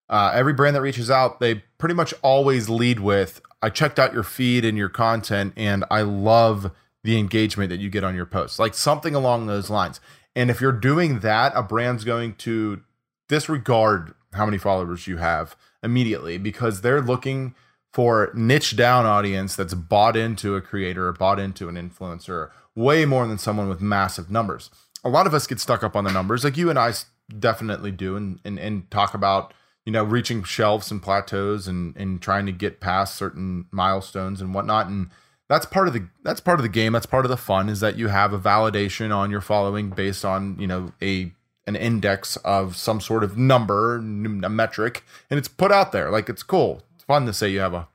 [0.10, 4.14] uh, every brand that reaches out, they pretty much always lead with, I checked out
[4.14, 6.72] your feed and your content, and I love
[7.04, 10.00] the engagement that you get on your posts, like something along those lines.
[10.36, 12.82] And if you're doing that, a brand's going to
[13.28, 17.56] disregard how many followers you have immediately because they're looking
[17.92, 23.06] for niche down audience that's bought into a creator or bought into an influencer way
[23.06, 24.70] more than someone with massive numbers.
[25.04, 26.94] A lot of us get stuck up on the numbers, like you and I
[27.38, 29.54] definitely do, and and, and talk about
[29.86, 34.54] you know, reaching shelves and plateaus and and trying to get past certain milestones and
[34.54, 34.88] whatnot.
[34.88, 35.10] And
[35.48, 36.94] that's part of the that's part of the game.
[36.94, 40.24] That's part of the fun is that you have a validation on your following based
[40.24, 41.32] on you know a
[41.68, 46.10] an index of some sort of number, a metric, and it's put out there.
[46.10, 46.82] Like it's cool.
[46.96, 47.88] It's fun to say you have a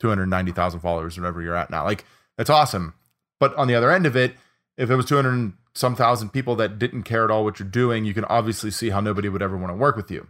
[0.00, 1.84] 290,000 followers, or whatever you're at now.
[1.84, 2.04] Like
[2.36, 2.94] that's awesome.
[3.38, 4.34] But on the other end of it,
[4.76, 8.04] if it was 200 some thousand people that didn't care at all what you're doing,
[8.04, 10.26] you can obviously see how nobody would ever want to work with you.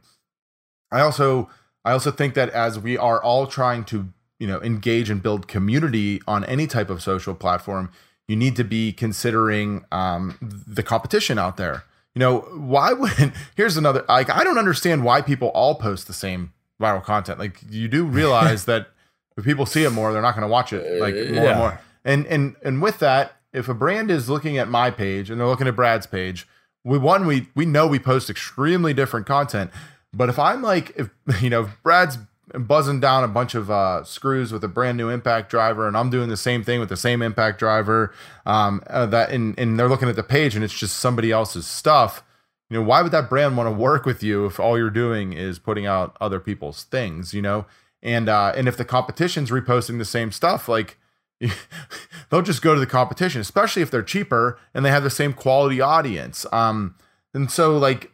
[0.90, 1.50] I also
[1.84, 4.08] I also think that as we are all trying to
[4.38, 7.90] you know engage and build community on any type of social platform,
[8.26, 11.84] you need to be considering um, the competition out there.
[12.14, 16.12] you know, why would here's another like I don't understand why people all post the
[16.12, 17.38] same viral content.
[17.38, 18.88] Like you do realize that
[19.36, 21.50] if people see it more, they're not going to watch it like more yeah.
[21.50, 21.80] and more.
[22.04, 25.46] And and and with that, if a brand is looking at my page and they're
[25.46, 26.46] looking at Brad's page,
[26.84, 29.70] we one we we know we post extremely different content.
[30.18, 31.10] But if I'm like if
[31.42, 32.18] you know if Brad's
[32.54, 36.10] buzzing down a bunch of uh, screws with a brand new impact driver, and I'm
[36.10, 38.12] doing the same thing with the same impact driver,
[38.44, 41.66] um, uh, that and and they're looking at the page and it's just somebody else's
[41.66, 42.24] stuff.
[42.68, 45.32] You know, why would that brand want to work with you if all you're doing
[45.32, 47.32] is putting out other people's things?
[47.32, 47.66] You know,
[48.02, 50.98] and uh, and if the competition's reposting the same stuff, like
[52.30, 55.32] they'll just go to the competition, especially if they're cheaper and they have the same
[55.32, 56.44] quality audience.
[56.52, 56.96] Um,
[57.32, 58.10] and so like,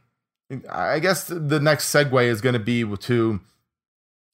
[0.71, 3.41] I guess the next segue is going to be to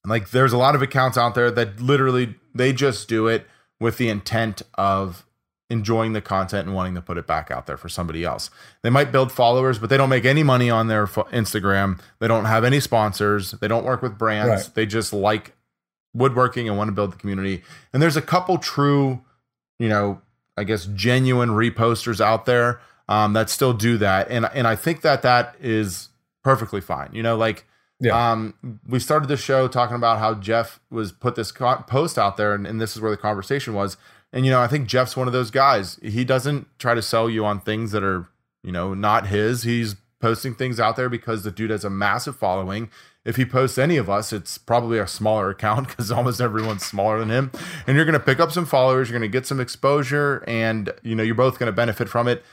[0.05, 3.47] like, there's a lot of accounts out there that literally they just do it
[3.79, 5.25] with the intent of
[5.69, 8.49] enjoying the content and wanting to put it back out there for somebody else.
[8.83, 11.99] They might build followers, but they don't make any money on their Instagram.
[12.19, 13.51] They don't have any sponsors.
[13.51, 14.63] They don't work with brands.
[14.65, 14.75] Right.
[14.75, 15.53] They just like
[16.13, 17.63] woodworking and want to build the community.
[17.93, 19.23] And there's a couple true,
[19.79, 20.21] you know,
[20.57, 25.01] I guess genuine reposters out there um, that still do that, and and I think
[25.01, 26.09] that that is
[26.43, 27.09] perfectly fine.
[27.13, 27.65] You know, like
[27.99, 28.31] Yeah.
[28.31, 28.53] um,
[28.87, 32.53] we started the show talking about how Jeff was put this co- post out there,
[32.53, 33.97] and, and this is where the conversation was.
[34.33, 35.99] And you know, I think Jeff's one of those guys.
[36.01, 38.27] He doesn't try to sell you on things that are
[38.63, 39.63] you know not his.
[39.63, 42.89] He's posting things out there because the dude has a massive following.
[43.25, 47.19] If he posts any of us, it's probably a smaller account because almost everyone's smaller
[47.19, 47.51] than him.
[47.85, 50.91] And you're going to pick up some followers, you're going to get some exposure, and
[51.03, 52.43] you know you're both going to benefit from it.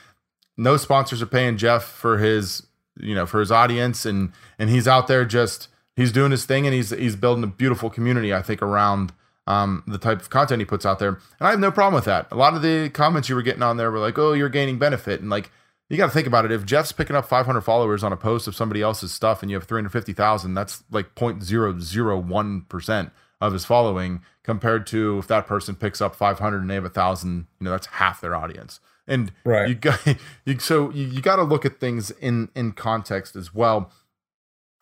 [0.59, 2.63] No sponsors are paying Jeff for his
[2.99, 6.65] you know for his audience, and and he's out there just he's doing his thing,
[6.65, 8.33] and he's he's building a beautiful community.
[8.33, 9.13] I think around
[9.47, 12.05] um, the type of content he puts out there, and I have no problem with
[12.05, 12.27] that.
[12.31, 14.77] A lot of the comments you were getting on there were like, "Oh, you're gaining
[14.77, 15.51] benefit," and like
[15.89, 16.51] you got to think about it.
[16.51, 19.57] If Jeff's picking up 500 followers on a post of somebody else's stuff and you
[19.57, 26.15] have 350,000, that's like 0.001% of his following compared to if that person picks up
[26.15, 28.79] 500 and they have a thousand, you know, that's half their audience.
[29.09, 29.67] And Right.
[29.67, 29.99] you got,
[30.45, 33.91] you, so you, you got to look at things in, in context as well.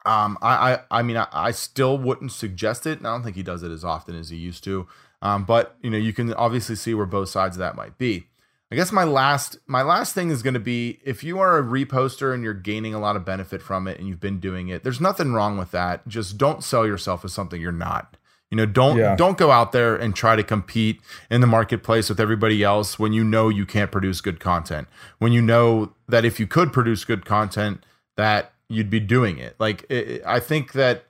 [0.06, 3.00] Um, I, I, I mean, I, I still wouldn't suggest it.
[3.00, 4.88] And I don't think he does it as often as he used to.
[5.22, 8.28] Um, but you know, you can obviously see where both sides of that might be.
[8.72, 11.62] I guess my last my last thing is going to be if you are a
[11.62, 14.84] reposter and you're gaining a lot of benefit from it and you've been doing it,
[14.84, 16.06] there's nothing wrong with that.
[16.08, 18.17] Just don't sell yourself as something you're not.
[18.52, 19.16] You know, don't Yeah.
[19.16, 23.12] don't go out there and try to compete in the marketplace with everybody else when
[23.14, 24.88] you know you can't produce good content.
[25.20, 27.84] When you know that if you could produce good content,
[28.16, 29.56] that you'd be doing it.
[29.60, 31.04] Like it, I think that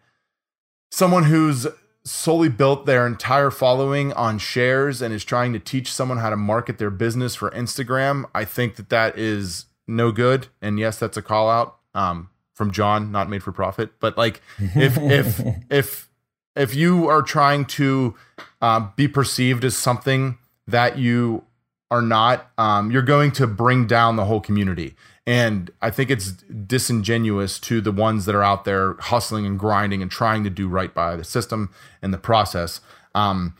[0.91, 1.67] someone who's
[2.03, 6.37] solely built their entire following on shares and is trying to teach someone how to
[6.37, 10.47] market their business for Instagram, I think that that is no good.
[10.61, 13.99] And yes, that's a call out um, from John, not made for profit.
[13.99, 16.09] But like, if if if
[16.57, 18.15] if you are trying to
[18.61, 20.37] uh, be perceived as something
[20.67, 21.43] that you
[21.89, 24.95] are not, um, you're going to bring down the whole community.
[25.25, 30.01] And I think it's disingenuous to the ones that are out there hustling and grinding
[30.01, 31.69] and trying to do right by the system
[32.01, 32.81] and the process.
[33.13, 33.55] Um,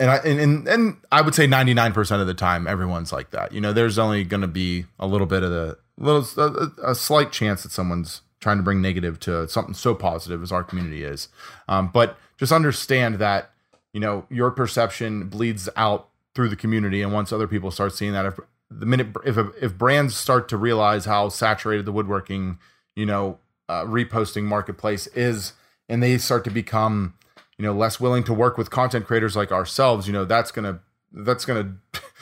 [0.00, 3.52] and I and, and and I would say 99% of the time everyone's like that.
[3.52, 6.94] You know, there's only going to be a little bit of the little a, a
[6.94, 11.02] slight chance that someone's trying to bring negative to something so positive as our community
[11.02, 11.28] is.
[11.68, 13.50] Um, but just understand that
[13.92, 18.12] you know your perception bleeds out through the community, and once other people start seeing
[18.12, 18.38] that, if
[18.70, 22.58] the minute if if brands start to realize how saturated the woodworking,
[22.94, 25.54] you know, uh, reposting marketplace is,
[25.88, 27.14] and they start to become
[27.58, 30.80] you know less willing to work with content creators like ourselves you know that's gonna
[31.12, 31.76] that's gonna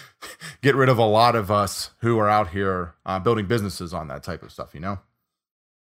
[0.63, 4.09] get rid of a lot of us who are out here uh, building businesses on
[4.09, 4.99] that type of stuff you know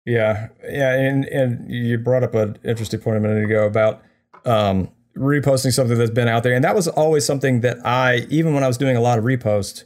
[0.04, 4.02] Yeah, yeah, and and you brought up an interesting point a minute ago about
[4.44, 8.54] um, reposting something that's been out there, and that was always something that I, even
[8.54, 9.84] when I was doing a lot of reposts,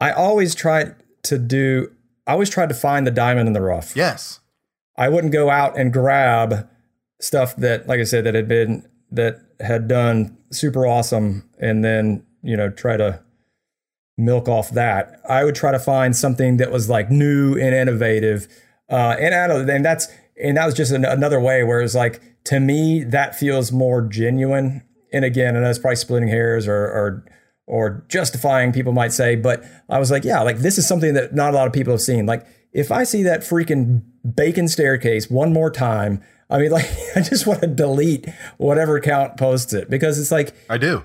[0.00, 1.90] I always tried to do.
[2.26, 3.94] I always tried to find the diamond in the rough.
[3.96, 4.40] yes
[4.96, 6.68] I wouldn't go out and grab
[7.20, 12.24] stuff that, like I said, that had been that had done super awesome, and then
[12.42, 13.20] you know try to
[14.16, 15.20] milk off that.
[15.28, 18.46] I would try to find something that was like new and innovative,
[18.94, 20.06] uh, and out of and that's
[20.40, 24.02] and that was just an, another way where it's like to me that feels more
[24.02, 24.84] genuine.
[25.12, 27.24] And again, I know it's probably splitting hairs or or
[27.66, 31.34] or justifying people might say, but I was like, yeah, like this is something that
[31.34, 32.24] not a lot of people have seen.
[32.24, 36.86] Like if I see that freaking bacon staircase one more time, I mean, like
[37.16, 38.28] I just want to delete
[38.58, 41.02] whatever account posts it because it's like i do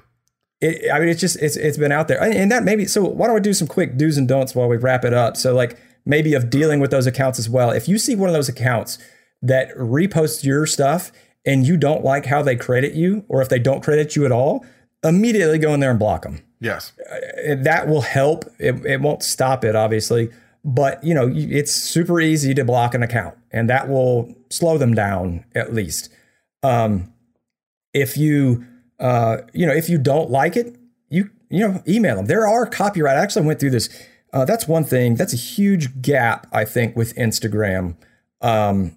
[0.62, 2.86] it, I mean, it's just it's it's been out there, and that maybe.
[2.86, 5.38] So why don't we do some quick do's and don'ts while we wrap it up?
[5.38, 7.72] So like maybe of dealing with those accounts as well.
[7.72, 8.98] If you see one of those accounts
[9.42, 11.12] that reposts your stuff
[11.46, 14.32] and you don't like how they credit you, or if they don't credit you at
[14.32, 14.66] all,
[15.04, 16.44] immediately go in there and block them.
[16.60, 16.92] Yes.
[17.48, 18.46] That will help.
[18.60, 20.30] It, it won't stop it, obviously,
[20.64, 24.94] but you know it's super easy to block an account, and that will slow them
[24.94, 26.10] down at least.
[26.64, 27.14] Um,
[27.94, 28.66] if you
[29.00, 30.76] uh, you know if you don't like it,
[31.10, 32.26] you you know email them.
[32.26, 33.18] There are copyright.
[33.18, 33.90] I actually went through this.
[34.32, 35.16] Uh, that's one thing.
[35.16, 37.96] That's a huge gap I think with Instagram.
[38.42, 38.96] Um,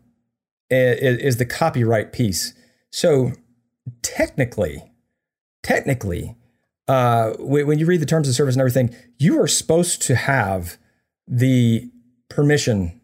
[0.72, 2.55] is, is the copyright piece.
[2.91, 3.33] So
[4.03, 4.91] technically,
[5.62, 6.37] technically,
[6.89, 10.78] uh, when you read the terms of service and everything, you are supposed to have
[11.26, 11.91] the
[12.28, 13.01] permission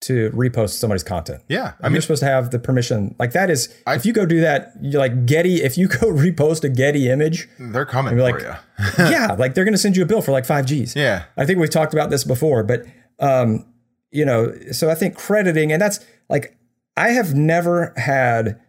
[0.00, 1.42] to repost somebody's content.
[1.48, 3.14] Yeah, I mean, you're supposed to have the permission.
[3.18, 5.62] Like that is, I, if you go do that, you're like Getty.
[5.62, 8.54] If you go repost a Getty image, they're coming like, for you.
[9.10, 10.96] yeah, like they're going to send you a bill for like five G's.
[10.96, 12.86] Yeah, I think we've talked about this before, but
[13.18, 13.66] um,
[14.10, 16.56] you know, so I think crediting, and that's like
[16.96, 18.60] I have never had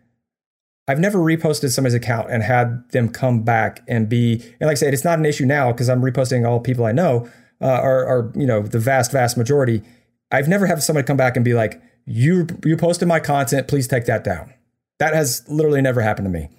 [0.88, 4.74] I've never reposted somebody's account and had them come back and be and like I
[4.76, 7.30] said, it's not an issue now because I'm reposting all people I know,
[7.62, 9.84] uh, or, or you know the vast vast majority.
[10.32, 13.88] I've never had somebody come back and be like, "You you posted my content, please
[13.88, 14.54] take that down."
[15.00, 16.50] That has literally never happened to me,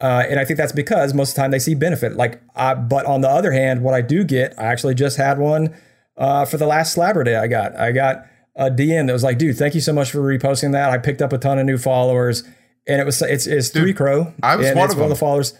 [0.00, 2.16] uh, and I think that's because most of the time they see benefit.
[2.16, 5.38] Like, I, but on the other hand, what I do get, I actually just had
[5.38, 5.74] one
[6.16, 7.76] uh, for the last Slabber Day I got.
[7.76, 10.90] I got a DM that was like, "Dude, thank you so much for reposting that.
[10.90, 12.42] I picked up a ton of new followers."
[12.86, 14.32] and it was it's it's Dude, Three Crow.
[14.42, 15.54] I was one of, one of the followers.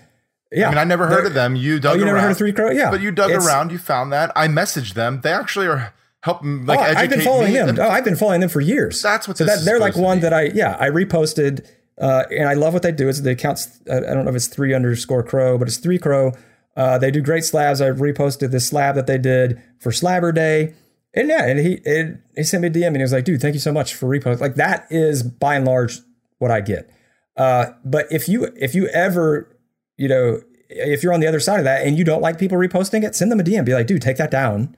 [0.53, 1.57] Yeah, I mean, I never heard of them.
[1.57, 1.93] You dug.
[1.93, 2.71] Oh, you around, never heard of Three Crow?
[2.71, 3.73] Yeah, but you dug it's, around.
[3.73, 4.31] You found that.
[4.37, 5.21] I messaged them.
[5.23, 5.93] They actually are
[6.27, 7.79] helping like oh, I've been following them.
[7.81, 9.01] Oh, I've been following them for years.
[9.01, 9.39] That's what.
[9.39, 11.67] So that, they're like one that I yeah I reposted.
[11.99, 13.09] Uh, and I love what they do.
[13.09, 13.81] Is the accounts.
[13.91, 16.33] I don't know if it's three underscore crow, but it's three crow.
[16.77, 17.81] Uh, they do great slabs.
[17.81, 20.75] I reposted this slab that they did for Slabber Day.
[21.15, 23.41] And yeah, and he it, he sent me a DM and he was like, dude,
[23.41, 24.41] thank you so much for repost.
[24.41, 26.01] Like that is by and large
[26.39, 26.91] what I get.
[27.37, 29.49] Uh, but if you if you ever,
[29.97, 32.59] you know, if you're on the other side of that and you don't like people
[32.59, 33.65] reposting it, send them a DM.
[33.65, 34.77] Be like, dude, take that down.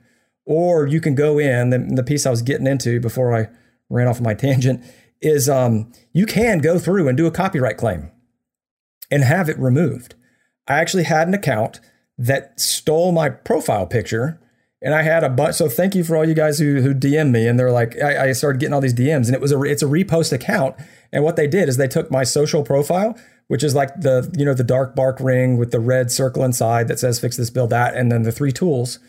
[0.49, 3.49] Or you can go in the, the piece I was getting into before I
[3.91, 4.83] ran off my tangent
[5.21, 8.11] is um, you can go through and do a copyright claim
[9.11, 10.15] and have it removed.
[10.67, 11.81] I actually had an account
[12.17, 14.41] that stole my profile picture
[14.81, 15.57] and I had a bunch.
[15.57, 17.47] So thank you for all you guys who who DM me.
[17.47, 19.83] And they're like, I, I, started getting all these DMs, and it was a it's
[19.83, 20.77] a repost account.
[21.13, 23.19] And what they did is they took my social profile,
[23.49, 26.87] which is like the you know the dark bark ring with the red circle inside
[26.89, 29.01] that says fix this build that, and then the three tools.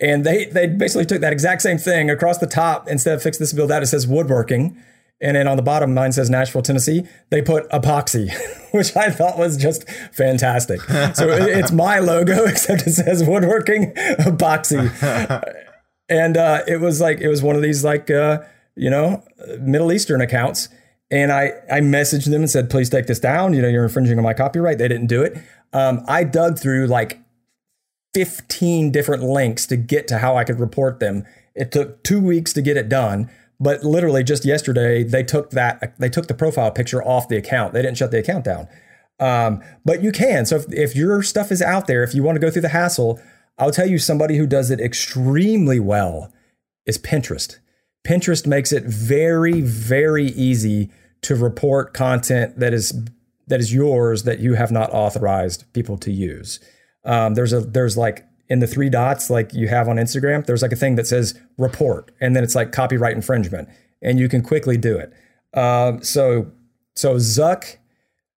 [0.00, 3.38] And they they basically took that exact same thing across the top instead of fix
[3.38, 4.80] this build that it says woodworking.
[5.20, 7.02] And then on the bottom, mine says Nashville, Tennessee.
[7.30, 8.30] They put epoxy,
[8.72, 10.80] which I thought was just fantastic.
[10.80, 14.92] So it's my logo, except it says woodworking epoxy.
[16.08, 18.38] And uh, it was like, it was one of these, like, uh,
[18.74, 19.22] you know,
[19.60, 20.68] Middle Eastern accounts.
[21.10, 23.52] And I, I messaged them and said, please take this down.
[23.52, 24.78] You know, you're infringing on my copyright.
[24.78, 25.36] They didn't do it.
[25.72, 27.20] Um, I dug through like
[28.14, 31.24] 15 different links to get to how I could report them.
[31.54, 33.30] It took two weeks to get it done.
[33.60, 37.72] But literally just yesterday, they took that they took the profile picture off the account.
[37.72, 38.68] They didn't shut the account down.
[39.18, 40.46] Um, but you can.
[40.46, 42.68] So if, if your stuff is out there, if you want to go through the
[42.68, 43.20] hassle,
[43.58, 46.32] I'll tell you somebody who does it extremely well
[46.86, 47.58] is Pinterest.
[48.06, 50.90] Pinterest makes it very, very easy
[51.22, 52.92] to report content that is
[53.48, 56.60] that is yours that you have not authorized people to use.
[57.08, 60.62] Um, there's a there's like in the three dots like you have on Instagram, there's
[60.62, 63.68] like a thing that says report, and then it's like copyright infringement,
[64.02, 65.12] and you can quickly do it.
[65.58, 66.52] Um, so
[66.94, 67.76] so Zuck,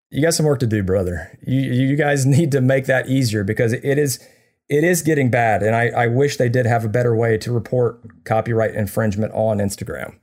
[0.10, 1.38] you got some work to do, brother.
[1.46, 4.26] You you guys need to make that easier because it is
[4.70, 7.52] it is getting bad, and I, I wish they did have a better way to
[7.52, 10.16] report copyright infringement on Instagram.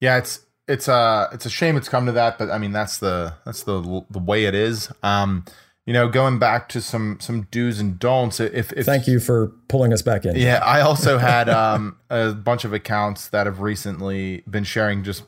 [0.00, 2.72] Yeah, it's it's a uh, it's a shame it's come to that, but I mean
[2.72, 4.90] that's the that's the the way it is.
[5.02, 5.44] Um,
[5.90, 8.38] you know, going back to some some do's and don'ts.
[8.38, 10.36] If, if thank you for pulling us back in.
[10.36, 15.24] Yeah, I also had um, a bunch of accounts that have recently been sharing just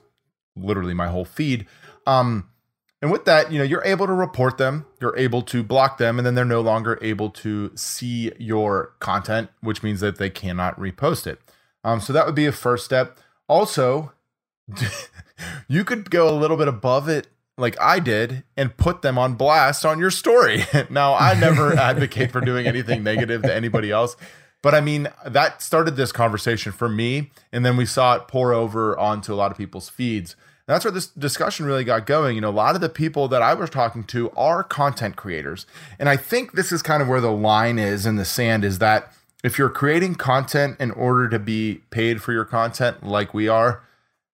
[0.54, 1.66] literally my whole feed.
[2.06, 2.48] Um,
[3.00, 6.16] and with that, you know, you're able to report them, you're able to block them,
[6.16, 10.78] and then they're no longer able to see your content, which means that they cannot
[10.78, 11.40] repost it.
[11.82, 13.18] Um, so that would be a first step.
[13.48, 14.12] Also,
[15.66, 17.26] you could go a little bit above it
[17.58, 20.64] like I did and put them on blast on your story.
[20.90, 24.16] now, I never advocate for doing anything negative to anybody else,
[24.62, 27.30] but I mean, that started this conversation for me.
[27.52, 30.36] And then we saw it pour over onto a lot of people's feeds.
[30.66, 32.36] And that's where this discussion really got going.
[32.36, 35.66] You know, a lot of the people that I was talking to are content creators.
[35.98, 38.78] And I think this is kind of where the line is in the sand is
[38.78, 43.48] that if you're creating content in order to be paid for your content, like we
[43.48, 43.82] are,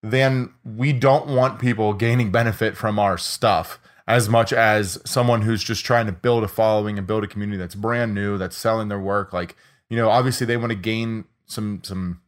[0.03, 5.63] then we don't want people gaining benefit from our stuff as much as someone who's
[5.63, 8.89] just trying to build a following and build a community that's brand new, that's selling
[8.89, 9.33] their work.
[9.33, 9.55] Like,
[9.91, 12.21] you know, obviously they want to gain some some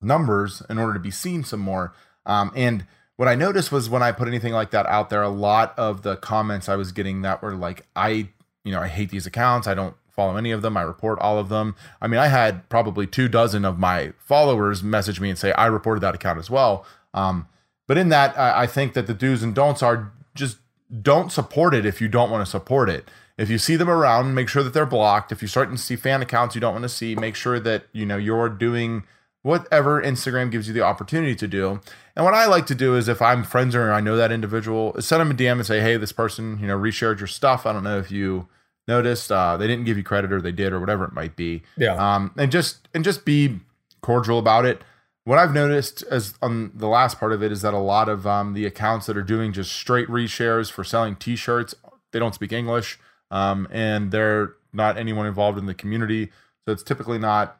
[0.00, 1.94] numbers in order to be seen some more.
[2.26, 2.86] Um, and
[3.16, 6.02] what I noticed was when I put anything like that out there, a lot of
[6.02, 8.28] the comments I was getting that were like, I,
[8.64, 9.68] you know, I hate these accounts.
[9.68, 10.76] I don't follow any of them.
[10.76, 11.76] I report all of them.
[12.00, 15.66] I mean, I had probably two dozen of my followers message me and say I
[15.66, 16.84] reported that account as well.
[17.14, 17.46] Um,
[17.86, 20.58] but in that, I, I think that the do's and don'ts are just
[21.00, 23.10] don't support it if you don't want to support it.
[23.38, 25.32] If you see them around, make sure that they're blocked.
[25.32, 27.84] If you're starting to see fan accounts you don't want to see, make sure that
[27.92, 29.04] you know you're doing
[29.42, 31.80] whatever Instagram gives you the opportunity to do.
[32.14, 34.94] And what I like to do is if I'm friends or I know that individual,
[35.00, 37.66] send them a DM and say, hey, this person, you know, reshared your stuff.
[37.66, 38.48] I don't know if you
[38.86, 41.62] noticed uh, they didn't give you credit or they did or whatever it might be.
[41.76, 41.94] Yeah.
[41.94, 43.60] Um, and just and just be
[44.00, 44.82] cordial about it.
[45.24, 48.26] What I've noticed as on the last part of it is that a lot of
[48.26, 51.74] um, the accounts that are doing just straight reshares for selling T-shirts,
[52.12, 52.98] they don't speak English,
[53.30, 56.30] um, and they're not anyone involved in the community,
[56.64, 57.58] so it's typically not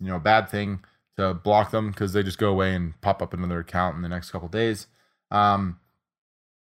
[0.00, 0.80] you know a bad thing
[1.16, 4.08] to block them because they just go away and pop up another account in the
[4.08, 4.86] next couple days.
[5.30, 5.80] Um,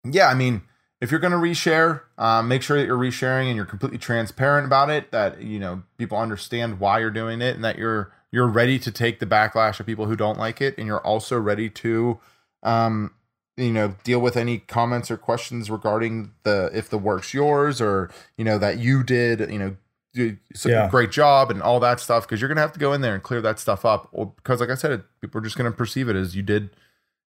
[0.04, 0.64] yeah, I mean,
[1.00, 4.66] if you're going to reshare, um, make sure that you're resharing and you're completely transparent
[4.66, 5.12] about it.
[5.12, 8.92] That you know people understand why you're doing it, and that you're you're ready to
[8.92, 12.20] take the backlash of people who don't like it, and you're also ready to,
[12.64, 13.12] um,
[13.58, 18.10] you know, deal with any comments or questions regarding the if the work's yours or
[18.36, 19.76] you know that you did, you know,
[20.16, 20.90] do Yeah.
[20.90, 23.22] great job and all that stuff because you're gonna have to go in there and
[23.24, 26.08] clear that stuff up or because like i said it, people are just gonna perceive
[26.08, 26.70] it as you did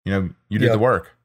[0.05, 0.73] you know you did Yep.
[0.73, 1.17] the work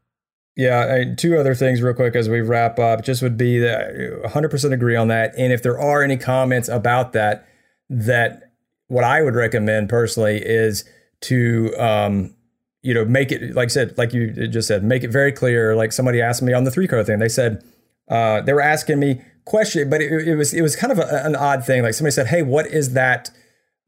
[0.56, 3.04] Yeah, and two other things real quick as we wrap up.
[3.04, 5.34] Just would be that 100% agree on that.
[5.38, 7.48] And if there are any comments about that,
[7.90, 8.51] that
[8.92, 10.84] what I would recommend personally is
[11.22, 12.36] to, um,
[12.82, 15.78] you know, make it like I said, like you just said, make it very clear.
[15.78, 17.64] Like somebody asked me on the three crow thing, they said
[18.10, 21.26] uh, they were asking me question, but it, it was it was kind of a,
[21.26, 21.84] an odd thing.
[21.84, 23.32] Like somebody said, "Hey, what is that?"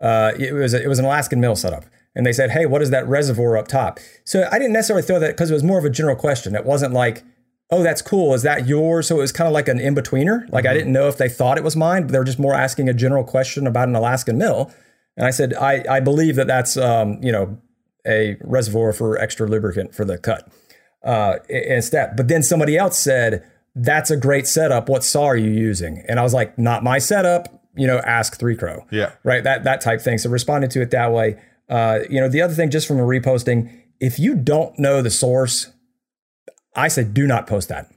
[0.02, 1.84] Uh, it was it was an Alaskan mill setup,
[2.16, 5.20] and they said, "Hey, what is that reservoir up top?" So I didn't necessarily throw
[5.20, 6.56] that because it was more of a general question.
[6.56, 7.24] It wasn't like,
[7.70, 8.34] "Oh, that's cool.
[8.34, 10.50] Is that yours?" So it was kind of like an in betweener.
[10.50, 12.54] Like I didn't know if they thought it was mine, but they were just more
[12.54, 14.72] asking a general question about an Alaskan mill.
[15.18, 17.58] And I said, "I I believe that that's um, you know
[18.06, 20.52] a reservoir for extra lubricant for the cut."
[21.04, 22.16] uh, instead.
[22.16, 23.44] But then somebody else said,
[23.76, 24.90] "That's a great setup.
[24.90, 28.38] What saw are you using?" And I was like, "Not my setup." You know, ask
[28.40, 28.86] Three Crow.
[28.92, 29.14] Yeah.
[29.24, 29.44] right.
[29.44, 30.18] That that type thing.
[30.18, 31.40] So responded to it that way.
[31.70, 35.10] Uh, you know, the other thing, just from a reposting, if you don't know the
[35.10, 35.72] source,
[36.76, 37.88] I say do not post that.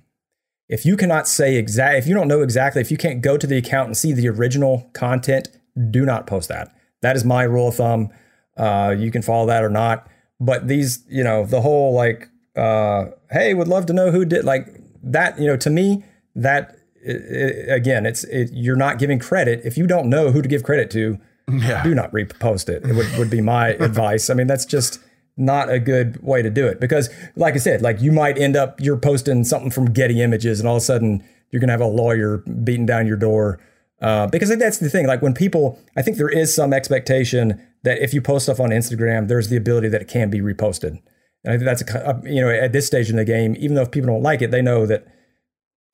[0.68, 3.46] If you cannot say exact, if you don't know exactly, if you can't go to
[3.46, 5.48] the account and see the original content,
[5.90, 6.74] do not post that.
[7.02, 8.10] That is my rule of thumb.
[8.56, 10.08] Uh, you can follow that or not.
[10.40, 14.44] But these, you know, the whole like, uh, hey, would love to know who did
[14.44, 15.38] like that.
[15.38, 16.76] You know, to me, that
[17.06, 20.48] i- i- again, it's it, you're not giving credit if you don't know who to
[20.48, 21.18] give credit to.
[21.52, 22.84] yeah Do not repost it.
[22.84, 24.30] It would, would be my advice.
[24.30, 24.98] I mean, that's just
[25.36, 28.56] not a good way to do it because, like I said, like you might end
[28.56, 31.80] up you're posting something from Getty Images, and all of a sudden you're gonna have
[31.80, 33.60] a lawyer beating down your door.
[34.00, 35.06] Uh, because that's the thing.
[35.06, 38.70] Like when people, I think there is some expectation that if you post stuff on
[38.70, 41.00] Instagram, there's the ability that it can be reposted.
[41.44, 43.74] And I think that's a, uh, you know at this stage in the game, even
[43.74, 45.06] though if people don't like it, they know that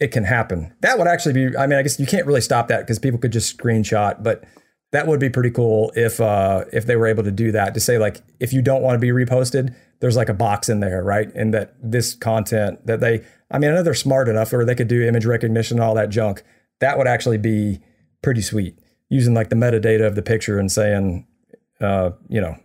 [0.01, 0.75] it can happen.
[0.81, 1.57] That would actually be.
[1.57, 4.45] I mean, I guess you can't really stop that because people could just screenshot, but
[4.91, 7.81] that would be pretty cool if uh, if they were able to do that to
[7.81, 11.05] say like if you don't want to be reposted, there's like a box in there,
[11.05, 11.33] right?
[11.35, 14.75] And that this content that they, I mean, I know they're smart enough or they
[14.75, 16.43] could do image recognition and all that junk.
[16.81, 17.81] That would actually be
[18.23, 21.27] pretty sweet using like the metadata of the picture and saying,
[21.81, 22.57] uh, you know,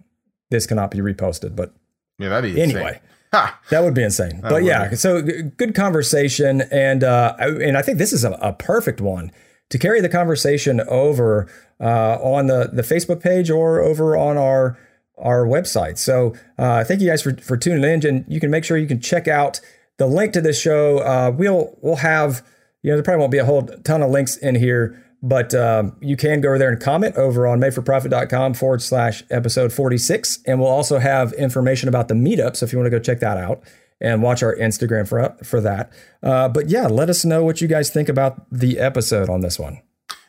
[0.49, 1.55] this cannot be reposted.
[1.55, 1.73] But
[2.19, 2.77] yeah that'd be insane.
[2.77, 3.01] anyway.
[3.33, 3.59] ha!
[3.69, 4.39] That would be insane.
[4.41, 8.23] but would yeah, so g- good conversation, and uh, I- and I think this is
[8.23, 9.31] a, a perfect one
[9.69, 11.47] to carry the conversation over
[11.81, 14.77] uh, on the the Facebook page or over on our
[15.17, 15.97] our website.
[15.97, 18.87] So uh, thank you guys for for tuning in, and you can make sure you
[18.87, 19.59] can check out
[19.97, 20.99] the link to this show.
[20.99, 22.45] Uh, we'll we'll have
[22.83, 25.03] you know there probably won't be a whole ton of links in here.
[25.23, 29.73] But um, you can go over there and comment over on madeforprofit.com forward slash episode
[29.73, 30.39] 46.
[30.45, 32.55] And we'll also have information about the meetup.
[32.55, 33.63] So if you want to go check that out
[33.99, 35.91] and watch our Instagram for, for that.
[36.21, 39.57] Uh, but yeah, let us know what you guys think about the episode on this
[39.57, 39.81] one.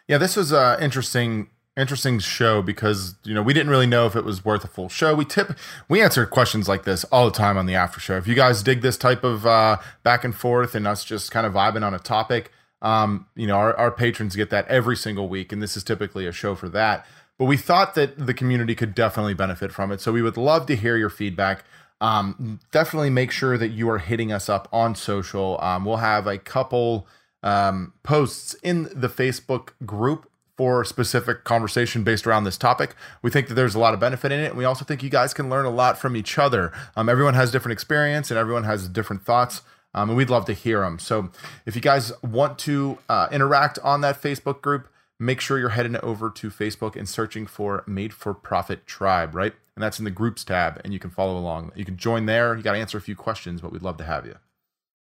[0.09, 4.17] yeah this was a interesting interesting show because you know we didn't really know if
[4.17, 5.57] it was worth a full show we tip
[5.89, 8.63] we answer questions like this all the time on the after show if you guys
[8.65, 11.95] dig this type of uh, back and forth and us just kind of vibing on
[11.95, 12.51] a topic
[12.83, 16.27] um, you know our, our patrons get that every single week and this is typically
[16.27, 17.07] a show for that
[17.39, 20.01] but we thought that the community could definitely benefit from it.
[20.01, 21.65] So we would love to hear your feedback.
[22.01, 25.59] Um, definitely make sure that you are hitting us up on social.
[25.63, 27.07] Um, we'll have a couple
[27.45, 32.97] um, posts in the Facebook group for specific conversation based around this topic.
[33.23, 34.47] We think that there's a lot of benefit in it.
[34.47, 36.73] And we also think you guys can learn a lot from each other.
[36.97, 39.63] Um, everyone has different experience and everyone has different thoughts.
[39.99, 41.01] Um, and we'd love to hear them.
[41.01, 41.31] So
[41.67, 44.89] if you guys want to uh, interact on that Facebook group,
[45.19, 49.55] make sure you're heading over to Facebook and searching for Made for Profit Tribe, right?
[49.75, 51.73] And that's in the groups tab, and you can follow along.
[51.75, 52.57] You can join there.
[52.57, 54.37] You got to answer a few questions, but we'd love to have you.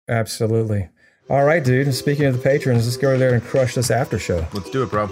[0.07, 0.87] Absolutely.
[1.29, 1.93] All right, dude.
[1.93, 4.47] Speaking of the patrons, let's go over there and crush this after show.
[4.53, 5.09] Let's do it, bro.